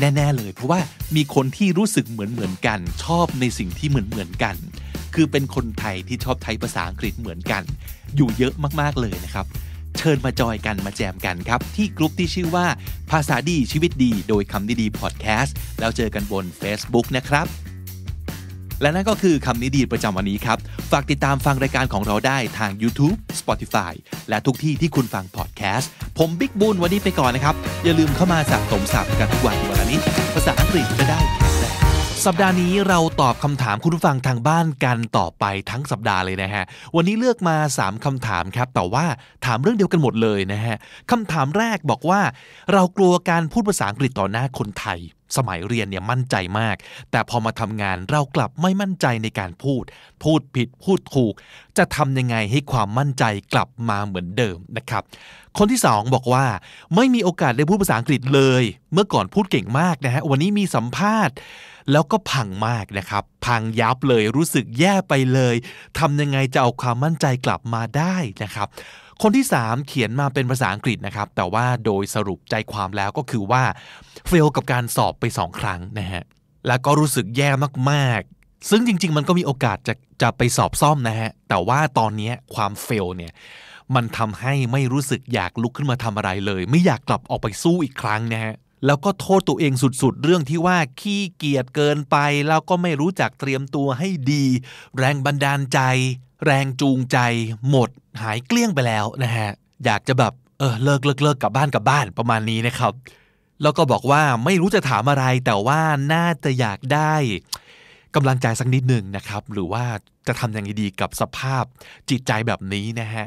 [0.00, 0.80] แน่ ๆ เลย เพราะว่า
[1.16, 4.56] มีคนที่รู้สึกเหมือนเหมือนกัน ชอบในสิ่งที่เหมือนเหมือนกัน
[5.14, 7.62] คือเป็นคนไทยที่ชอบใช้ภาษาอังกฤษเหมือนกัน
[8.16, 9.46] อยู่เยอะมากๆเลยนะครับ
[9.98, 12.66] เชิญมาจอยกันมาแจมกันครับ ที่กลุ่มที่ชื่อว่า
[13.10, 17.46] ภาษาดีชีวิตดี โดยคำดีดีพอดแคสต์แล้วเจอกันบน Facebook นะครับ
[18.82, 20.58] และนั่นก็คือคำนี้ดีประจำวันนี้ครับ
[20.90, 23.92] ฝากติดตามฟังรายการของเราได้ทาง YouTube Spotify
[24.28, 25.86] และทุกที่ที่คุณฟังพอด Podcast
[26.18, 30.00] ผมบิ๊กบุญวันนี้ไปก่อนนะครับ อย่าลืมเข้ามาสะสมศัพท์กันทุกวันวันละนิด
[30.34, 31.33] ภาษาอังกฤษจะได้
[32.28, 36.64] สัปดาห์นี้เราตอบคำถามคุณผู้ฟังทางบ้านกันต่อไปทั้งสัปดาห์เลยนะฮะ
[36.96, 39.06] วันนี้เลือกมา 3คำถามครับ แต่ว่า
[39.44, 40.76] ถามเรื่องเดียวกันหมดเลยนะฮะ
[41.10, 42.20] คำถามแรกบอกว่า
[42.72, 44.98] เรากลัวการพูดภาษาอังกฤษต่อหน้าคนไทย
[45.36, 46.76] สมัยเรียนเนี่ยมั่นใจมาก
[47.10, 49.84] แต่พอมาทำงานเรากลับไม่มั่นใจในการพูด
[50.22, 51.34] พูดผิดพูดถูก
[51.78, 55.02] จะทำยังไงให้ความมั่นใจกลับมาเหมือนเดิมนะครับ
[55.58, 56.44] คนที่สองบอกว่า
[56.94, 61.36] ไม่มีโอกาสได้พูดภาษาอังกฤษเลย เมื่อก่อนพูดเก่งมากนะฮะวันนี้มีสัมภาษณ์
[61.92, 65.54] แล้วก็พังมากนะครับ พังยับเลยรู้สึกแย่ไปเลย
[65.98, 68.68] ทำยังไงจะเอาความมั่นใจกลับมาได้นะครับ
[69.22, 73.62] คนที่ 3 เขียนมาเป็นภาษาอังกฤษนะครับ แต่ว่าโดยสรุปใจความแล้วก็คือว่า
[74.28, 76.24] เฟลกับการสอบไป 2 ครั้งนะฮะ
[76.66, 77.50] แล้วก็รู้สึกแย่
[77.90, 83.32] มากๆ ซึ่งจริง ๆ มันก็มีโอกาสจะจะไปสอบซ่อมนะฮะแต่ว่าตอนนี้ความเฟลเนี่ย
[83.94, 88.54] มันทำให้ไม่รู้สึกอยากลุกขึ้นมาทำอะไรเลย ไม่อยากกลับออกไปสู้อีกครั้งนะฮะ
[88.86, 92.16] แล้วก็โทษตัวเองสุดๆ เรื่องที่ว่าขี้เกียจเกินไป
[92.48, 94.44] แล้วก็ไม่รู้จักเตรียมตัวให้ดี
[94.98, 95.80] แรงบันดาลใจ
[96.44, 97.18] แรงจูงใจ
[97.70, 97.88] หมด
[98.22, 99.50] หายเกลี้ยงไปแล้วนะฮะ
[99.84, 102.92] อยากจะแบบเออเลิกเลิกเลิกกลับบ้านกลับบ้านประมาณนี้นะครับ
[103.62, 105.80] แล้วก็บอกว่าไม่รู้จะถามอะไรแต่ว่า
[106.12, 107.14] น่าจะอยากได้
[108.14, 109.84] กำลังใจสักนิดหนึ่งนะครับ หรือว่า
[110.26, 111.64] จะทำยังไงดีกับสภาพ
[112.10, 113.26] จิตใจแบบนี้นะฮะ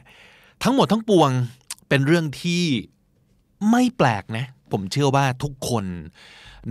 [0.63, 1.29] ทั้งหมดทั้งปวง
[1.89, 2.63] เป็นเรื่องที่
[3.71, 5.85] ไม่แปลกนะ ผมเชื่อว่าทุกคน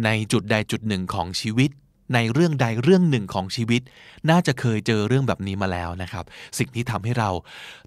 [0.05, 1.71] ในจุดใดจุดหนึ่งของชีวิต
[2.15, 3.83] ในเรื่องใดเรื่องหนึ่งของชีวิต
[4.31, 6.25] น่าจะเคยเจอเรื่องแบบนี้มาแล้วนะครับ
[6.59, 7.31] สิ่งที่ทำให้เรา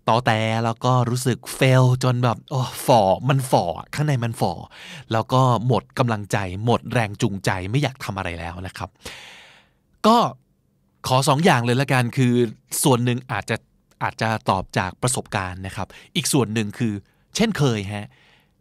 [0.10, 4.54] ต่อแต่แล้วก็รู้สึกเฟลจนแบบโอ้ฝ่อมันฝ่อข้างในมันฝ่อ
[5.12, 8.89] แล้วก็หมดกำลังใจ หมดแรงจูงใจไม่อยากทำอะไรแล้วนะครับ
[10.08, 10.17] ก็
[11.08, 12.34] ขอสองอย่างเลยละกันคือ
[12.84, 13.56] ส่วนหนึ่งอาจจะ
[14.04, 16.93] อาจจะตอบจากประสบการณ์นะครับ อีกส่วนหนึ่งคือ
[17.36, 18.08] เช่นเคยฮะ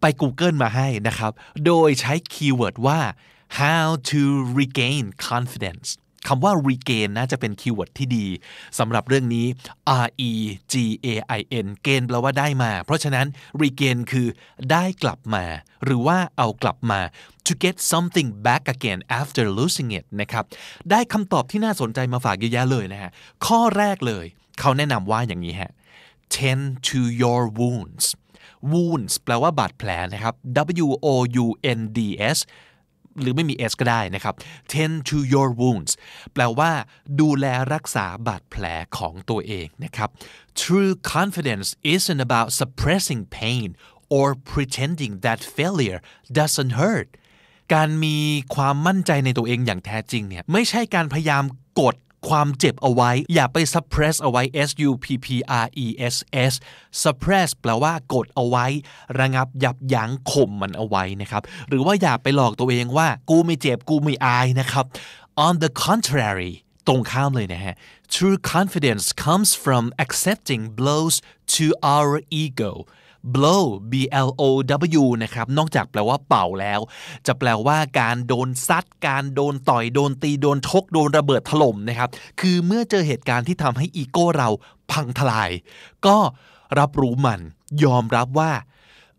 [0.01, 1.33] ไป Google มาให้นะครับ
[1.67, 3.01] โดยใช้ keyword ว่า
[3.61, 4.21] how to
[4.59, 5.89] regain confidence
[6.29, 8.27] คำว่า regain น่าจะเป็น keyword ที่ดี
[8.79, 9.47] สำหรับเรื่องนี้
[10.05, 10.33] R E
[10.73, 10.75] G
[11.07, 11.09] A
[11.39, 13.27] I N gain แปลว่าได้มา เพราะฉะนั้น
[13.63, 14.29] regain คือ
[14.71, 15.45] ได้กลับมา
[15.85, 17.01] หรือว่าเอากลับมา
[17.47, 20.45] to get something back again after losing it นะครับ
[20.91, 23.11] ได้คำตอบที่น่าสนใจมาฝากเยอะแยะเลยนะฮะ
[23.47, 24.25] ข้อแรกเลย
[24.61, 25.73] เขาแนะนำว่าอย่างนี้ฮะ
[26.37, 28.05] tend to your wounds
[28.73, 30.35] wounds แปลว่าบาดแผลนะครับ
[30.85, 31.09] W O
[31.45, 31.47] U
[31.79, 31.99] N D
[32.37, 32.39] S
[33.21, 34.35] หรือไม่มี S ก็ได้นะครับ
[34.73, 35.93] tend to your wounds
[36.33, 36.71] แปลว่า
[37.21, 38.65] ดูแลรักษาบาดแผล
[38.99, 40.09] ของตัวเองนะครับ
[40.63, 43.69] true confidence isn't about suppressing pain
[44.17, 46.01] or pretending that failure
[46.39, 47.09] doesn't hurt
[47.75, 48.17] การมี
[48.55, 51.45] ความมั่นใจในตัวเองอย่างแท้จริงเนี่ยไม่ใช่การพยายาม
[51.81, 51.97] กด
[52.29, 55.27] ความเจ็บเอาไว้ อย่าไป suppress เอาไว้ S U P P
[55.65, 56.17] R E S
[56.51, 56.53] S
[57.03, 58.67] suppress แปลว่ากดเอาไว้
[59.19, 64.85] ระงับยับยั้งข่มมันเอาไว้นะครับ หรือว่าอย่าไปหลอกตัวเองว่า กูไม่เจ็บกูไม่อายนะครับ
[65.47, 66.53] on the contrary
[66.87, 67.75] ตรงข้ามเลยนะฮะ
[68.15, 71.17] true confidence comes from accepting blows
[71.55, 72.11] to our
[72.43, 72.73] ego
[73.35, 73.95] blow b
[74.27, 74.43] l o
[75.01, 76.81] w นะครับ นอกจากแปลว่าเป่าแล้ว
[77.27, 82.09] จะแปลว่าการโดนซัด การโดนต่อย โดนตี โดนชก โดนระเบิดถล่มนะครับ
[82.41, 84.49] คือเมื่อเจอเหตุการณ์ที่ทำให้อีโก้เรา
[84.91, 85.51] พังทลาย
[86.07, 86.17] ก็
[86.79, 87.41] รับรู้มัน
[87.85, 88.53] ยอมรับว่า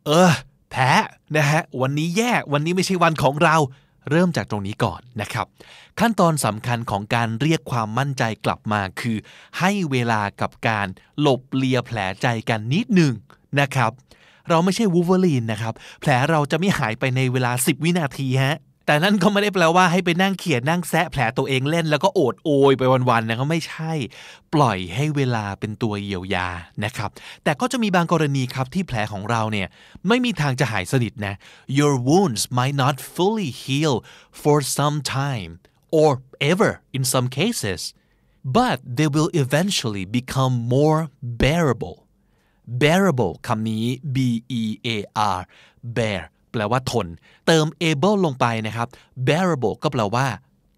[0.06, 0.32] เออ
[0.72, 0.92] แพ้
[1.36, 3.56] นะฮะ วันนี้แย่ วันนี้ไม่ใช่วันของเรา
[4.10, 5.46] เริ่มจากตรงนี้ก่อนนะครับ
[6.00, 9.18] ขั้นตอนสำคัญของการเรียกความมั่นใจกลับมาคือ
[9.60, 10.88] ให้เวลากับการ
[11.20, 13.14] หลบเลียแผลใจกันนิดหนึ่ง
[13.60, 13.92] นะครับ
[14.50, 23.94] เราไม่ใช่วูเวอรีนนะครับ แผลเราจะไม่หายไปในเวลา 10 วินาทีฮะแต่นั่นก็ไม่ได้แปลว่าให้ไปนั่งเขียนนั่งแซะแผลตัวเองเล่น แล้วก็โอดโอยไปวันๆนะก็ไม่ใช่
[24.54, 26.48] ปล่อยให้เวลาเป็นตัวเยียวยา
[26.84, 27.10] นะครับ
[27.44, 29.68] แต่ก็จะมีบางกรณีครับที่แผลของเราเนี่ย
[30.08, 31.36] ไม่มีทางจะหายสนิทนะ
[31.80, 33.96] your wounds might not fully heal
[34.42, 35.52] for some time
[36.00, 36.10] or
[36.52, 37.82] ever in some cases
[38.60, 41.00] but they will eventually become more
[41.44, 41.98] bearable
[42.82, 43.84] bearable คำนี้
[44.16, 44.18] b
[44.62, 44.90] e a
[45.36, 45.40] r
[45.98, 47.08] bear แปลว่าทน
[47.48, 48.88] เติม able ลงไปนะครับ
[49.28, 50.26] bearable ก็แปลว่า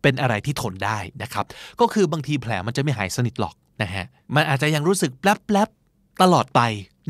[0.02, 1.46] เป็นอะไรที่ทนได้นะครับ
[1.80, 6.62] ก็คือบางทีแผลมันจะไม่หายสนิทหรอกนะฮะ มันอาจจะยังรู้สึกแปลบๆ ตลอดไป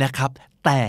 [0.03, 0.29] นะครับ
[0.65, 0.81] แต่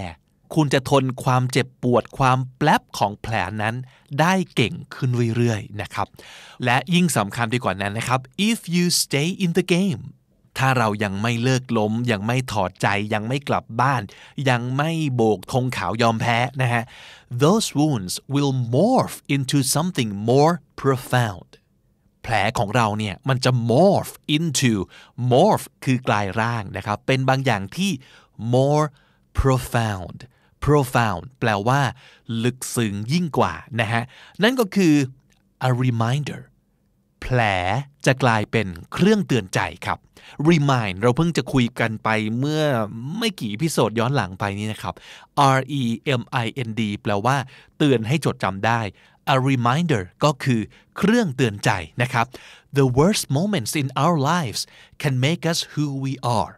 [0.54, 3.74] คุณจะทนความเจ็บปวดความแปลบของแผลนั้น
[4.20, 6.06] ได้เก่งขึ้นเรื่อยๆนะครับ
[6.64, 10.02] และยิ่งสำคัญดีกว่านั้นนะครับ if you stay in the game
[10.58, 14.02] ถ้าเรายังไม่เลิกล้ม ยังไม่ถอดใจยังไม่กลับบ้าน
[14.50, 16.84] ยังไม่โบกธงขาวยอมแพ้นะฮะ
[17.42, 21.50] those wounds will morph into something more profound
[22.22, 24.72] แผลของเราเนี่ยมันจะ morph into
[25.32, 27.90] morph คือกลายร่างนะครับ เป็นบางอย่างที่
[28.54, 28.86] more
[29.40, 30.18] profound
[30.64, 31.80] profound แปลว่า
[32.44, 34.02] ลึกซึ้งยิ่งกว่านะฮะ
[34.42, 34.94] นั่นก็คือ
[35.68, 36.40] a reminder
[37.20, 37.40] แผล
[38.06, 39.98] จะกลายเป็นเครื่องเตือนใจครับ
[40.50, 42.08] remind เราเพิ่งจะคุยกันไป
[42.38, 42.62] เมื่อ
[43.18, 44.94] ไม่กี่พิโซดย้อนหลังไปนี้นะครับ
[45.56, 45.82] R E
[46.20, 47.36] M I N D แปลว่า
[47.78, 48.80] เตือนให้จดจำได้
[49.34, 50.60] a reminder ก็คือ
[50.96, 51.70] เครื่องเตือนใจ
[52.02, 52.26] นะครับ
[52.78, 54.60] the worst moments in our lives
[55.02, 56.52] can make us who we are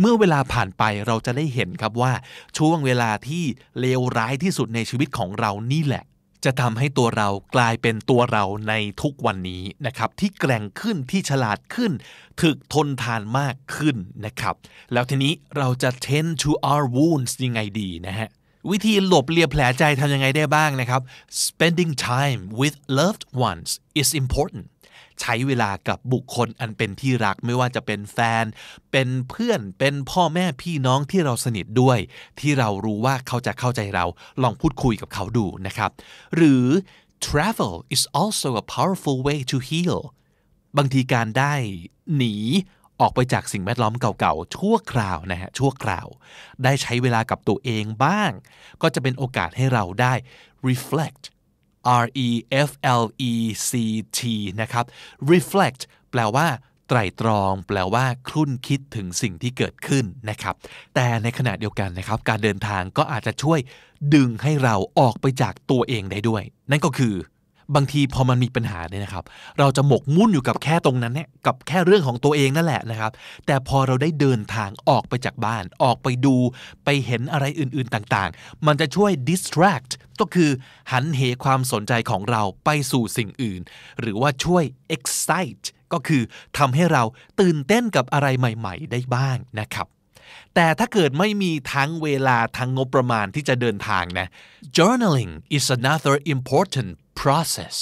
[0.00, 2.12] เมื่อเวลาผ่านไปเราจะได้เห็นครับว่า
[2.58, 3.44] ช่วงเวลาที่
[3.80, 6.04] เลวร้ายที่สุดในชีวิตของเรานี่แหละ
[6.44, 11.92] จะทำให้ตัวเรากลายเป็นตัวเราในทุกวันนี้นะครับที่แกร่งขึ้นที่ฉลาดขึ้น
[12.42, 13.96] ถึกทนทานมากขึ้น
[14.26, 14.54] นะครับ
[14.92, 18.28] แล้วทีนี้เราจะ tend to our wounds ยังไงดีนะฮะ
[18.70, 21.02] วิธีหลบเลียแผลใจทำยังไงได้บ้างนะครับ
[21.46, 23.70] spending time with loved ones
[24.00, 24.64] is important
[25.20, 28.44] ใช้เวลากับบุคคลอันเป็นที่รักไม่ว่าจะเป็นแฟน
[28.92, 31.98] เป็นเพื่อนเป็นพ่อแม่พี่น้องที่เราสนิทด้วย
[32.40, 34.04] ที่เรารู้ว่าเขาจะเข้าใจเรา
[34.42, 35.90] ลองพูดคุยกับเขาดูนะครับ
[36.36, 36.64] หรือ
[37.26, 40.00] travel is also a powerful way to heal
[40.76, 41.54] บางทีการได้
[42.16, 42.34] หนี
[43.00, 46.06] ออกไปจากสิ่งแวดล้อมเก่าๆ ชั่วคราวนะฮะชั่วคราว
[46.64, 48.30] ได้ใช้เวลากับตัวเองบ้าง
[48.82, 50.14] ก็จะเป็นโอกาสให้เราได้
[50.68, 51.22] reflect
[52.02, 52.28] R E
[52.68, 52.70] F
[53.02, 53.32] L E
[53.68, 53.70] C
[54.18, 54.20] T
[54.60, 54.84] นะครับ
[55.32, 56.46] reflect แปลว่า
[56.88, 60.54] ไตรตรอง แปลว่า คลุ่นคิดถึงสิ่งที่เกิดขึ้นนะครับ
[60.94, 63.58] แต่ในขณะเดียวกันนะครับ การเดินทางก็อาจจะช่วย
[64.14, 67.14] ดึงให้เราออกไปจากตัวเองได้ด้วย นั่นก็คือ
[67.76, 69.24] บางทีพอมันมีปัญหาเนี่ยนะครับ
[69.58, 73.12] เราจะหมกมุ่นอยู่กับแค่ตรงนั้นเนี่ยกับแค่เรื่องของตัวเองนั่นแหละนะครับ
[73.46, 76.36] แต่พอเราได้เดินทางออกไปจากบ้าน ออกไปดู
[76.84, 80.50] ไปเห็นอะไรอื่นๆต่างๆ มันจะช่วย distract ก็คือ
[80.92, 83.60] หันเหความสนใจของเราไปสู่สิ่งอื่น
[84.00, 86.22] หรือว่าช่วย excite ก็คือ
[86.58, 87.02] ทำให้เรา
[87.40, 89.86] ตื่นเต้นกับอะไรใหม่ ๆ ได้บ้างนะครับ
[90.54, 94.26] แต่ถ้าเกิดไม่มีทั้งเวลาทั้งงบประมาณที่จะเดินทางนะ
[94.76, 97.76] journaling is another important process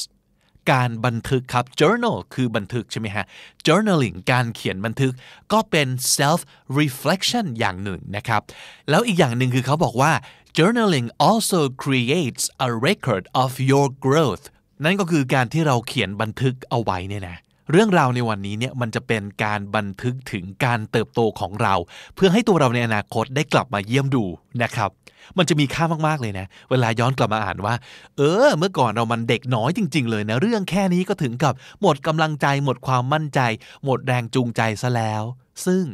[0.71, 3.25] การบันทึกครับ journal คือบันทึกใช่ไหมฮะ
[3.67, 5.13] journaling การเขียนบันทึก
[5.53, 6.41] ก็เป็น self
[6.81, 8.43] reflection อย่างหนึ่งนะครับ
[8.91, 10.13] แล้วอีกอย่างหนึ่งคือเขาบอกว่า
[10.59, 14.45] journaling also creates a record of your growth
[14.85, 17.37] นั่นก็คือการที่เราเขียนบันทึกเอาไว้เนี่ยนะ
[17.71, 21.75] เรื่องราวในวันนี้เนี่ยมันจะเป็นการบันทึกถึงการเติบโตของเรา
[22.15, 24.25] เพื่อให้ตัวเราในอนาคตได้กลับมาเยี่ยมดู
[24.63, 24.91] นะครับ
[25.39, 27.75] มันจะมีค่ามากๆเลยนะ เวลาย้อนกลับมาอ่านว่า
[28.17, 33.41] เออ เมื่อก่อนเรามันเด็กน้อยจริง ๆ เลยนะเรื่องแค่นี้ก็ถึงกับหมดกำลังใจหมดความมั่นใจ
[33.85, 35.23] หมดแรงจูงใจซะแล้ว
[35.67, 35.85] ซึ่ง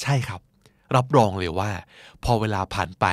[0.00, 0.40] ใช่ครับ
[0.96, 1.70] รับรองเลยว่า
[2.24, 3.06] พอเวลาผ่านไป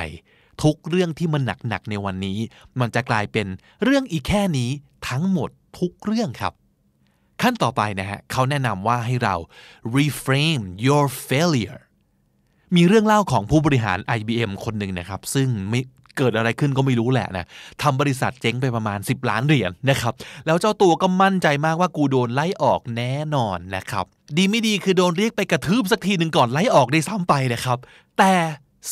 [0.62, 2.38] ทุกเรื่องที่มันหนักๆในวันนี้
[2.80, 3.46] มันจะกลายเป็น
[3.84, 4.70] เรื่องอีกแค่นี้
[5.08, 6.52] ทั้งหมดทุกเรื่องครับ
[7.42, 9.34] ขั้นต่อไปนะฮะเขาแนะนำว่าให้เรา
[9.96, 11.80] reframe your failure
[12.76, 15.80] มีเรื่องเล่าของผู้บริหาร IBM คนหนึ่งนะครับ ซึ่งไม่
[16.16, 17.46] เกิดอะไรขึ้นก็ไม่รู้แหละนะ
[17.82, 20.14] ทำบริษัทเจ๊งไปประมาณ 10 ล้านเหรียญนะครับ
[20.46, 24.04] แล้วเจ้าตัวก็มั่นใจมากว่ากูโดนไล่ออกแน่นอนนะครับ
[24.36, 27.78] ดีไม่ดีคือโดนเรียกไปกระทืบสักทีหนึ่งก่อนไล่ออกได้ซ้ำไปนะครับ
[28.18, 28.32] แต่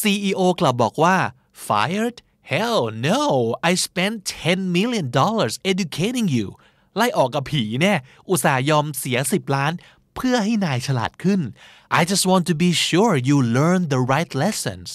[0.00, 1.16] CEO กลับบอกว่า
[1.52, 2.16] fired
[2.52, 6.46] hell no I spent 10 million dollars educating you
[6.96, 7.94] ไล่ออกกับผีแน่
[8.28, 9.72] อุตส่าห์ยอมเสีย 10 ล้าน
[10.16, 11.40] เพื่อให้นายฉลาดขึ้น
[11.98, 14.88] I just want to be sure you learn the right lessons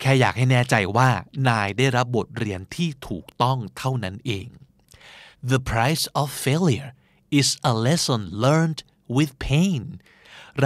[0.00, 1.10] แค่อยากให้แน่ใจว่า
[1.48, 4.48] นายได้รับบทเรียนที่ถูกต้องเท่านั้นเอง
[5.52, 6.90] The price of failure
[7.40, 8.80] is a lesson learned
[9.16, 9.82] with pain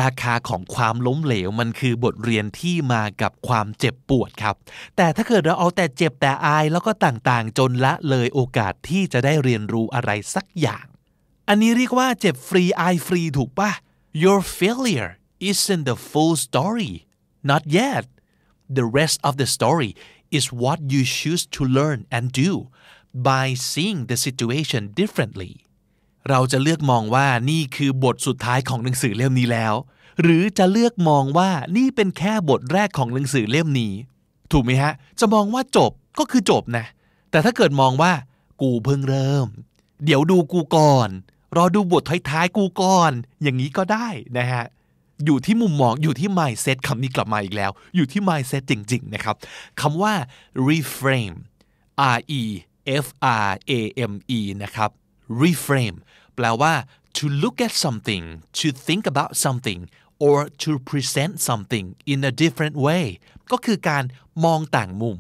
[0.00, 4.54] ราคาของความล้มเหลวมันคือบทเรียนที่มากับความเจ็บปวดครับ
[4.96, 10.86] แต่ถ้าเกิดเราเอาแต่เจ็บแต่อายแล้วก็ต่างๆ จนละเลยโอกาสที่จะได้เรียนรู้อะไรสักอย่าง
[11.48, 13.70] อันนี้เรียกว่าเจ็บฟรีอายฟรีถูกปะ
[14.24, 15.10] Your failure
[15.50, 16.92] isn't the full story
[17.50, 18.04] not yet
[18.78, 19.92] the rest of the story
[20.38, 22.52] is what you choose to learn and do
[23.30, 25.52] by seeing the situation differently
[26.30, 29.74] เราจะเลือกมองว่านี่คือบทสุดท้ายของหนังสือเล่มนี้แล้ว
[30.22, 33.92] หรือจะเลือกมองว่านี่เป็นแค่บทแรกของหนังสือเล่มนี้
[34.52, 36.84] ถูกไหมฮะ จะมองว่าจบก็คือจบนะ
[37.30, 38.12] แต่ถ้าเกิดมองว่า
[38.60, 39.46] กูเพิ่งเริ่ม
[40.04, 41.08] เดี๋ยวดูกูก่อน
[41.56, 43.12] รอดูบทท้ายๆกูก่อน
[43.42, 44.64] อย่างนี้ก็ได้นะฮะ
[45.24, 49.36] อยู่ที่มุมมองอยู่ที่ mindset คำนี้กลับมาอีกแล้ว อยู่ที่ mindset จริง ๆ นะครับ
[49.80, 50.14] คำว่า
[50.68, 51.36] reframe
[52.16, 52.42] R E
[53.04, 53.06] F
[53.46, 53.72] R A
[54.10, 54.90] M E นะครับ
[55.42, 55.98] reframe
[56.38, 56.74] แปลว่า
[57.18, 58.24] to look at something
[58.58, 59.80] to think about something
[60.24, 63.04] or to present something in a different way
[63.50, 64.04] ก็คือการ
[64.44, 65.18] มองต่างมุม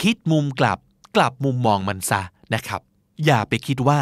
[0.00, 0.78] คิดมุมกลับ
[1.16, 2.22] กลับมุมมองมันซะ
[2.54, 2.80] นะครับ
[3.24, 4.00] อย่าไปคิดว่า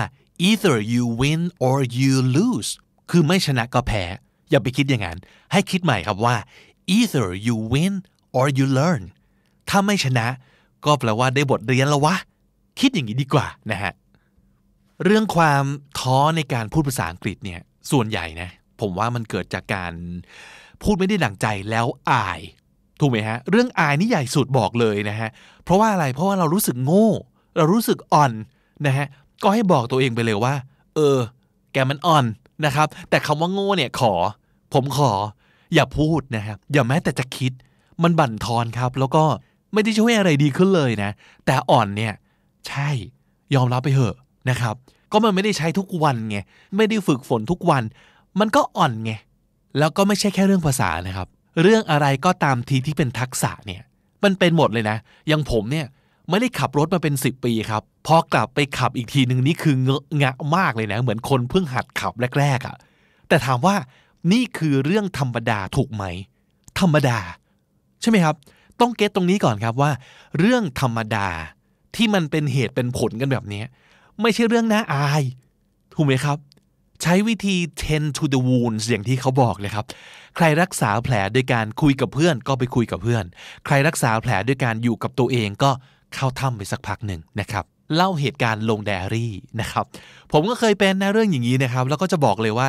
[0.49, 2.71] either you win or you lose
[3.11, 4.05] คือไม่ชนะก็แพ้
[4.51, 5.19] อย่าไปคิดอย่างนั้น
[5.53, 6.37] ให้คิดใหม่ครับว่า
[6.99, 7.95] either you win
[8.37, 9.03] or you learn
[9.69, 10.27] ถ้าไม่ชนะ
[10.85, 12.17] ก็แปลว่าได้บทเรียนแล้ววะ
[12.81, 13.93] คิดอย่างนี้ดีกว่านะฮะ
[15.05, 15.65] เรื่องความ
[15.99, 17.61] ท้อในการพูดภาษาอังกฤษเนี่ย
[17.91, 19.93] ส่วนใหญ่นะผมว่ามันเกิดจากการ
[20.83, 22.41] พูดไม่ได้ดั่งใจแล้วอาย
[23.01, 25.29] ถูกไหมฮะ เรื่องอายนี่ใหญ่สุดบอกเลยนะฮะ
[25.65, 27.09] เพราะว่าอะไรเพราะว่าเรารู้สึกโง่
[27.57, 28.33] เรารู้สึกอ่อน
[28.87, 29.07] นะฮะ
[29.43, 30.55] ก็ให้บอกตัวเองไปเลยว่า
[30.95, 31.19] เออ
[31.73, 32.25] แกมันอ่อน
[32.65, 34.15] นะครับ แต่คำว่าโง่เนี่ยขอ
[34.75, 35.13] ผมขอ
[35.75, 37.53] อย่าพูดนะครับอย่าแม้แต่จะคิด
[38.03, 39.25] มันบั่นทอนครับ แล้วก็
[39.73, 41.11] ไม่ได้ช่วยอะไรดีขึ้นเลยนะ
[41.47, 42.15] แต่อ่อนเนี่ย
[42.69, 42.89] ใช่
[43.55, 44.17] ยอมรับไปเถอะ
[44.51, 44.75] นะครับ
[45.13, 46.39] ก็มันไม่ได้ใช้ทุกวันไง
[46.77, 47.83] ไม่ได้ฝึกฝนทุกวัน
[48.41, 49.13] มันก็อ่อนไง
[49.79, 51.29] แล้วก็ไม่ใช่แค่เรื่องภาษานะครับ
[51.63, 53.83] เรื่องอะไรก็ตามทีที่เป็นทักษะเนี่ย
[54.25, 54.97] มันเป็นหมดเลยนะ
[55.29, 55.87] อย่างผมเนี่ย
[56.31, 62.77] ไม่ได้ขับรถมาเป็น 10 ปีครับ พอกลับไปขับอีกทีหนึ่งนี่คือเงอะงะมากเลยนะ เหมือนคนเพิ่งหัดขับแรกๆอะ่ะ
[63.29, 63.77] แต่ถามว่า
[64.33, 66.05] นี่คือเรื่องธรรมดาถูกไหม
[66.81, 67.19] ธรรมดา
[68.01, 68.37] ใช่ไหมครับ
[68.81, 69.91] ต้องเก็ตตรงนี้ก่อนครับว่า
[70.39, 71.29] เรื่องธรรมดา
[71.97, 73.63] ที่มันเป็นเหตุเป็นผลกันแบบนี้
[74.23, 75.23] ไม่ใช่เรื่องน่าอาย
[75.95, 76.39] ถูกไหมครับ
[77.03, 79.87] ใช้วิธี tend to the wounds อย่างที่เขาบอกเลยครับ
[80.37, 83.25] ใครรักษาแผลโดยการคุยกับเพื่อนก็ไปคุยกับเพื่อน
[83.67, 85.71] ใครรักษาแผลด้วยการอยู่กับตัวเองก็
[86.15, 89.85] เข้าถ้ำไปสักพักหนึ่งนะครับเล่าเหตุการณ์ลงไดอารี่นะครับ
[90.33, 92.69] ผมก็เคยเป็นนะเรื่องอย่างนี้นะครับ แล้วก็จะบอกเลยว่า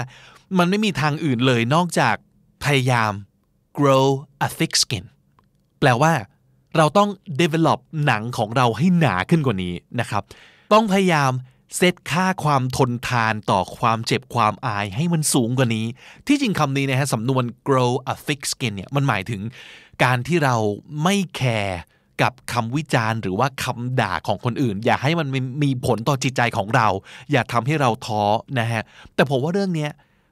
[0.57, 2.15] มันไม่มีทางอื่นเลยนอกจาก
[2.63, 3.11] พยายาม
[3.79, 4.07] grow
[4.45, 5.05] a thick skin
[5.79, 6.13] แปลว่า
[6.77, 7.09] เราต้อง
[7.41, 10.23] develop หนังของเราให้หนาขึ้นกว่านี้นะครับ
[10.73, 11.31] ต้องพยายาม
[11.77, 15.85] เซตค่าความทนทานต่อความเจ็บความอายให้มันสูงกว่านี้
[16.27, 19.41] ที่จริงคำนี้นะฮะสำนวน grow a thick skin เนี่ยมันหมายถึง
[20.03, 20.55] การที่เรา
[21.03, 21.79] ไม่แคร์
[22.21, 25.27] กับคำวิจารณ์หรือว่าคำด่าของคนอื่น อย่าให้มัน
[25.63, 26.87] มีผลต่อจิตใจของเรา
[27.31, 28.23] อย่าทำให้เราท้อ
[28.59, 28.83] นะฮะ
[29.15, 29.87] แต่ผมว่าเรื่องนี้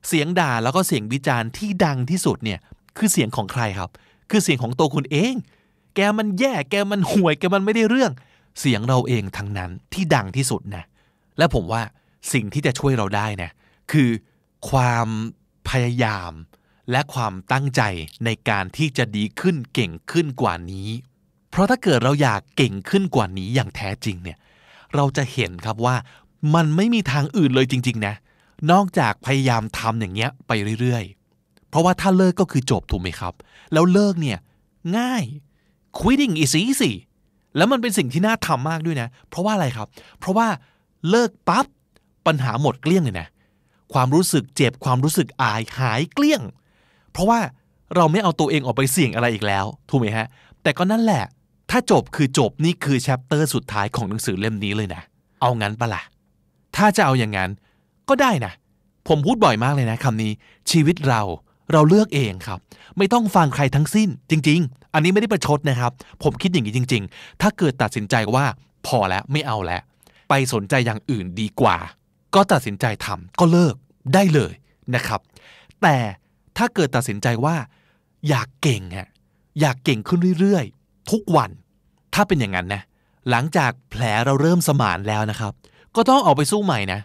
[0.08, 2.60] เสียงด่าแล้วก็เสียงวิจารณ์ที่ดังที่สุดเนี่ย
[2.98, 3.90] คือเสียงของใครครับ
[4.30, 5.34] คือเสียงของตัวคุณเอง
[5.96, 8.12] แกมันแย่แกมันห่วยแกมันไม่ได้เรื่อง
[8.60, 10.84] เสียงเราเองทั้งนั้นที่ดังที่สุดนะ
[11.38, 11.82] และผมว่า
[12.34, 13.50] สิ่งที่จะช่วยเราได้นะ
[13.92, 14.10] คือ
[14.70, 15.08] ความ
[15.70, 16.32] พยายาม
[16.92, 17.82] และความตั้งใจ
[18.26, 20.90] ในการที่จะดีขึ้นเก่งขึ้นกว่านี้
[21.50, 24.38] เพราะถ้าเกิดเราอยากเก่งขึ้นกว่านี้อย่างแท้จริงเนี่ย
[24.96, 25.96] เราจะเห็นครับว่า
[26.56, 28.16] มันไม่มีทางอื่นเลยจริง ๆ นะ
[28.72, 33.34] นอกจากพยายามทำอย่างเงี้ยไปเรื่อยๆ เพราะว่าถ้าเลิกก็คือจบถูกไหมครับ
[33.74, 34.40] แล้วเลิกเนี่ย
[34.98, 35.24] ง่าย
[35.98, 36.94] quitting is easy
[37.58, 39.88] แล้วมันเป็นสิ่งที่น่าทำมากด้วยนะ เพราะว่าอะไรครับ
[40.20, 40.48] เพราะว่า
[41.10, 41.66] เลิกปั๊บ
[42.28, 43.28] ปัญหาหมดเกลี้ยงเลยนะ
[43.94, 46.42] ความรู้สึกเจ็บความรู้สึกอายหายเกลี้ยง
[47.12, 47.40] เพราะว่า
[47.96, 50.28] เราไม่เอาตัวเองออกไปเสี่ยงอะไรอีกแล้ว ถูกไหมฮะ
[50.64, 51.24] แต่ก็นั่นแหละ
[51.70, 55.02] ถ้าจบคือจบนี่คือแชปเตอร์สุดท้ายของหนังสือเล่มนี้เลยนะ
[55.42, 56.02] เอางั้นปะละ่ะ
[56.76, 57.50] ถ้าจะเอาอย่างนั้น
[58.10, 58.54] ก็ได้นะ
[59.08, 60.32] ผมพูดบ่อยมากเลยนะคำนี้
[60.72, 61.22] ชีวิตเรา
[61.72, 62.60] เราเลือกเองครับ
[62.98, 65.92] ไม่ต้องฟังใครทั้งสิ้น จริง ๆ อันนี้ไม่ได้ประชดนะครับ
[66.24, 68.46] ผมคิดอย่างนี้จริง ๆ ถ้าเกิดตัดสินใจว่า
[68.88, 69.82] พอแล้วไม่เอาแล้ว
[70.30, 71.78] ไปสนใจอย่างอื่นดีกว่า
[72.36, 73.76] ก็ตัดสินใจทำก็เลิก
[74.14, 74.54] ได้เลย
[74.96, 75.20] นะครับ
[75.82, 75.98] แต่
[76.58, 77.56] ถ้าเกิดตัดสินใจว่า
[78.30, 79.10] อยากเก่งฮะ
[79.60, 81.50] อยากเก่งขึ้นเรื่อยๆ ทุกวัน
[82.14, 82.82] ถ้าเป็นอย่างนั้นนะ
[83.30, 85.54] หลังจากแผลเราเริ่มสมานแล้วนะครับ
[85.96, 87.00] ก็ต้องออกไปสู้ใหม่นะ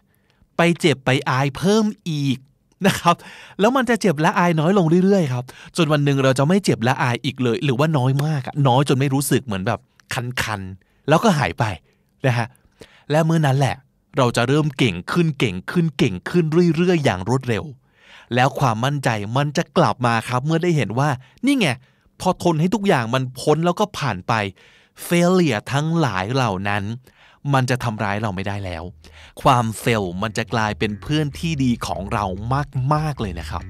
[0.56, 2.38] ไปเจ็บไปอายเพิ่มอีก
[2.86, 3.16] นะครับ
[3.60, 5.44] แล้วมันจะเจ็บและอายน้อยลงเรื่อยๆครับ
[5.76, 9.80] จนวันหนึ่งเราจะไม่เจ็บและอายอีกเลย หรือว่าน้อยมากน้อยจนไม่รู้สึกเหมือนแบบ
[10.42, 11.64] คันๆ แล้วก็หายไป
[12.26, 12.46] นะฮะ
[13.10, 13.76] และเมื่อนั้นแหละ
[14.18, 16.44] เราจะเริ่มเก่งขึ้นเก่งขึ้นเก่งขึ้น
[16.76, 17.64] เรื่อยๆ อย่างรวดเร็ว
[18.34, 21.08] แล้วความมั่นใจมันจะกลับมาครับ เมื่อได้เห็นว่า
[21.46, 21.68] นี่ไง
[22.20, 24.32] พอทนให้ทุกอย่างมันพ้นแล้วก็ผ่านไป
[25.04, 26.82] เฟลเลียทั้งหลายเหล่านั้น
[27.54, 28.82] มันจะทำร้ายเราไม่ได้แล้ว
[29.42, 32.24] ความเฟลมันจะกลายเป็นเพื่อนที่ดีของเรา
[32.94, 33.62] มาก ๆ เลยนะครับ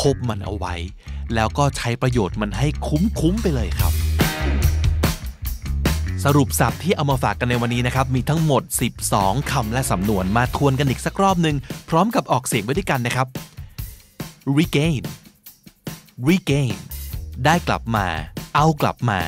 [0.00, 0.74] คบมันเอาไว้
[1.34, 3.92] แล้วก็ใช้ประโยชน์มันให้คุ้ม ๆ ไปเลยครับ
[6.24, 8.62] สรุปศัพท์ที่เอามาฝากกันในวันนี้นะครับ มีทั้งหมด
[9.06, 11.56] 12 คำและสำนวนมาทวนกันอีกสักรอบหนึ่ง
[11.88, 13.26] พร้อมกับออกเสียงไว้ด้วยกันนะครับ
[14.58, 15.02] regain
[16.28, 16.76] regain
[17.44, 18.06] ได้กลับมา
[18.54, 19.20] เอากลับมา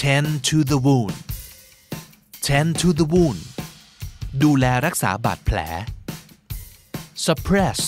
[0.00, 1.16] tend to the wound
[2.50, 3.40] tend to the wound
[4.42, 5.58] ดูแลรักษาบาดแผล
[7.24, 7.78] suppress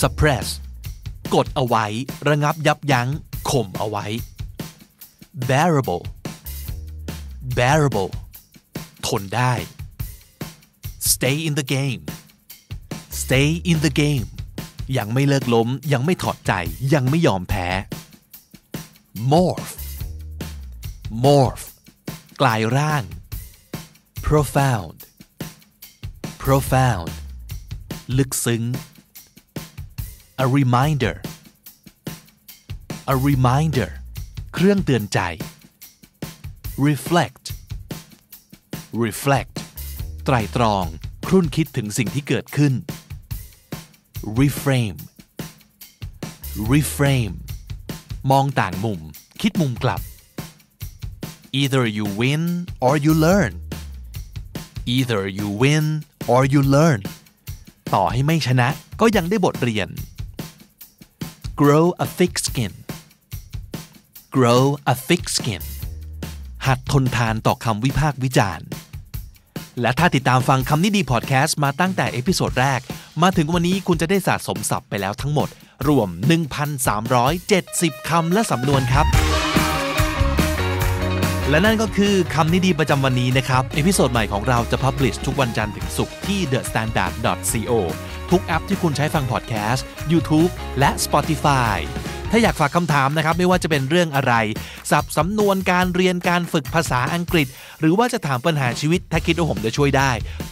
[0.00, 0.46] suppress
[1.34, 1.86] กดเอาไว้
[2.28, 3.08] ระงับยับยั้ง
[3.50, 4.06] ข่มเอาไว้
[5.48, 6.04] bearable
[7.56, 8.10] bearable
[9.06, 9.52] ทนได้
[11.12, 12.02] stay in the game
[13.22, 14.28] stay in the game
[14.96, 16.52] ยังไม่เลิกล้ม ยังไม่ถอดใจ
[16.94, 17.68] ยังไม่ยอมแพ้
[19.30, 19.70] morph
[21.24, 21.67] morph
[22.44, 23.04] กลายร่าง
[24.26, 24.98] profound
[26.42, 27.12] profound
[28.18, 28.62] ลึกซึ้ง
[30.44, 31.16] a reminder
[33.12, 33.90] a reminder
[34.54, 35.18] เครื่องเตือนใจ
[36.86, 37.44] reflect
[39.04, 39.54] reflect
[40.24, 40.84] ไตรตรอง
[41.26, 42.72] ครุ่นคิดถึงสิ่งที่เกิดขึ้น
[44.38, 44.98] reframe
[46.72, 47.34] reframe
[48.30, 49.00] มองต่างมุม
[49.40, 50.00] คิดมุมกลับ
[51.52, 53.52] either you win or you learn
[54.84, 57.00] either you win or you learn
[57.94, 58.68] ต่อให้ไม่ชนะ
[59.00, 59.88] ก็ยังได้บทเรียน
[61.60, 62.72] grow a thick skin
[64.36, 65.62] grow a thick skin
[66.66, 68.66] หัดทนทานต่อคำวิพากษ์วิจารณ์
[69.80, 72.80] และถ้าติดตามฟังคำนี้ดีพอดแคสต์มาตั้งแต่ episode แรก
[73.22, 75.48] มาถึงวันนี้คุณจะได้สะสมศัพท์ไปแล้วทั้งหมด
[75.88, 76.08] รวม
[76.88, 79.06] 1,370 คำและสำนวนครับ
[81.50, 87.72] และนั่นก็คือคำนี้ดีประจำวันนี้นะครับ episode ใหม่ของเราจะ publish ทุกวันจันทร์ถึงศุกร์ที่ thestandard.co
[88.30, 91.76] ทุกแอปที่คุณใช้ฟังพอดแคสต์ YouTube และ Spotify
[92.30, 94.34] ถ้าอยากฝากคำถามนะครับไม่ว่าจะเป็นเรื่องอะไร
[94.90, 97.46] สับสำนวนการเรียนการฝึกภาษาอังกฤษ
[97.80, 100.10] หรือว่าจะถามปัญหาชีวิต ถ้าคิดว่าผมจะช่วยได้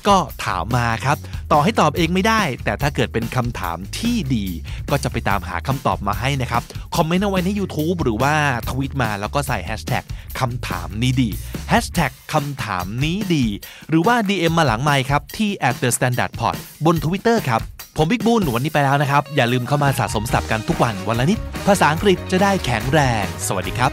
[0.09, 1.17] ก็ถามมาครับ
[1.53, 4.47] ต่อให้ตอบเองไม่ได้ แต่ถ้าเกิดเป็นคำถามที่ดี
[4.91, 6.63] ก็จะไปตามหาคำตอบมาให้นะครับ
[6.97, 8.35] คอมเมนต์เอาไว้ใน YouTube หรือว่า
[8.69, 10.05] ทวิตมาแล้วก็ใส่แฮชแท็ก
[10.41, 11.31] คำถามนี้ดี
[11.69, 13.47] แฮชแท็กคำถามนี้ดี
[13.89, 17.63] หรือว่า DM มาหลังไมค์ครับที่ at the standard pod บน Twitter ครับ
[17.99, 23.91] ผมบิ๊กบุญวันนี้ไปแล้วนะครับ อย่าลืมเข้ามาสะสมศัพท์กันทุกวันวันละนิด ภาษาอังกฤษจะได้แข็งแรง สวัสดีครับ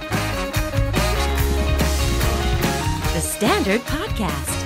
[3.16, 4.58] The Standard Podcast,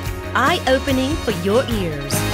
[0.46, 2.27] eye opening for your ears.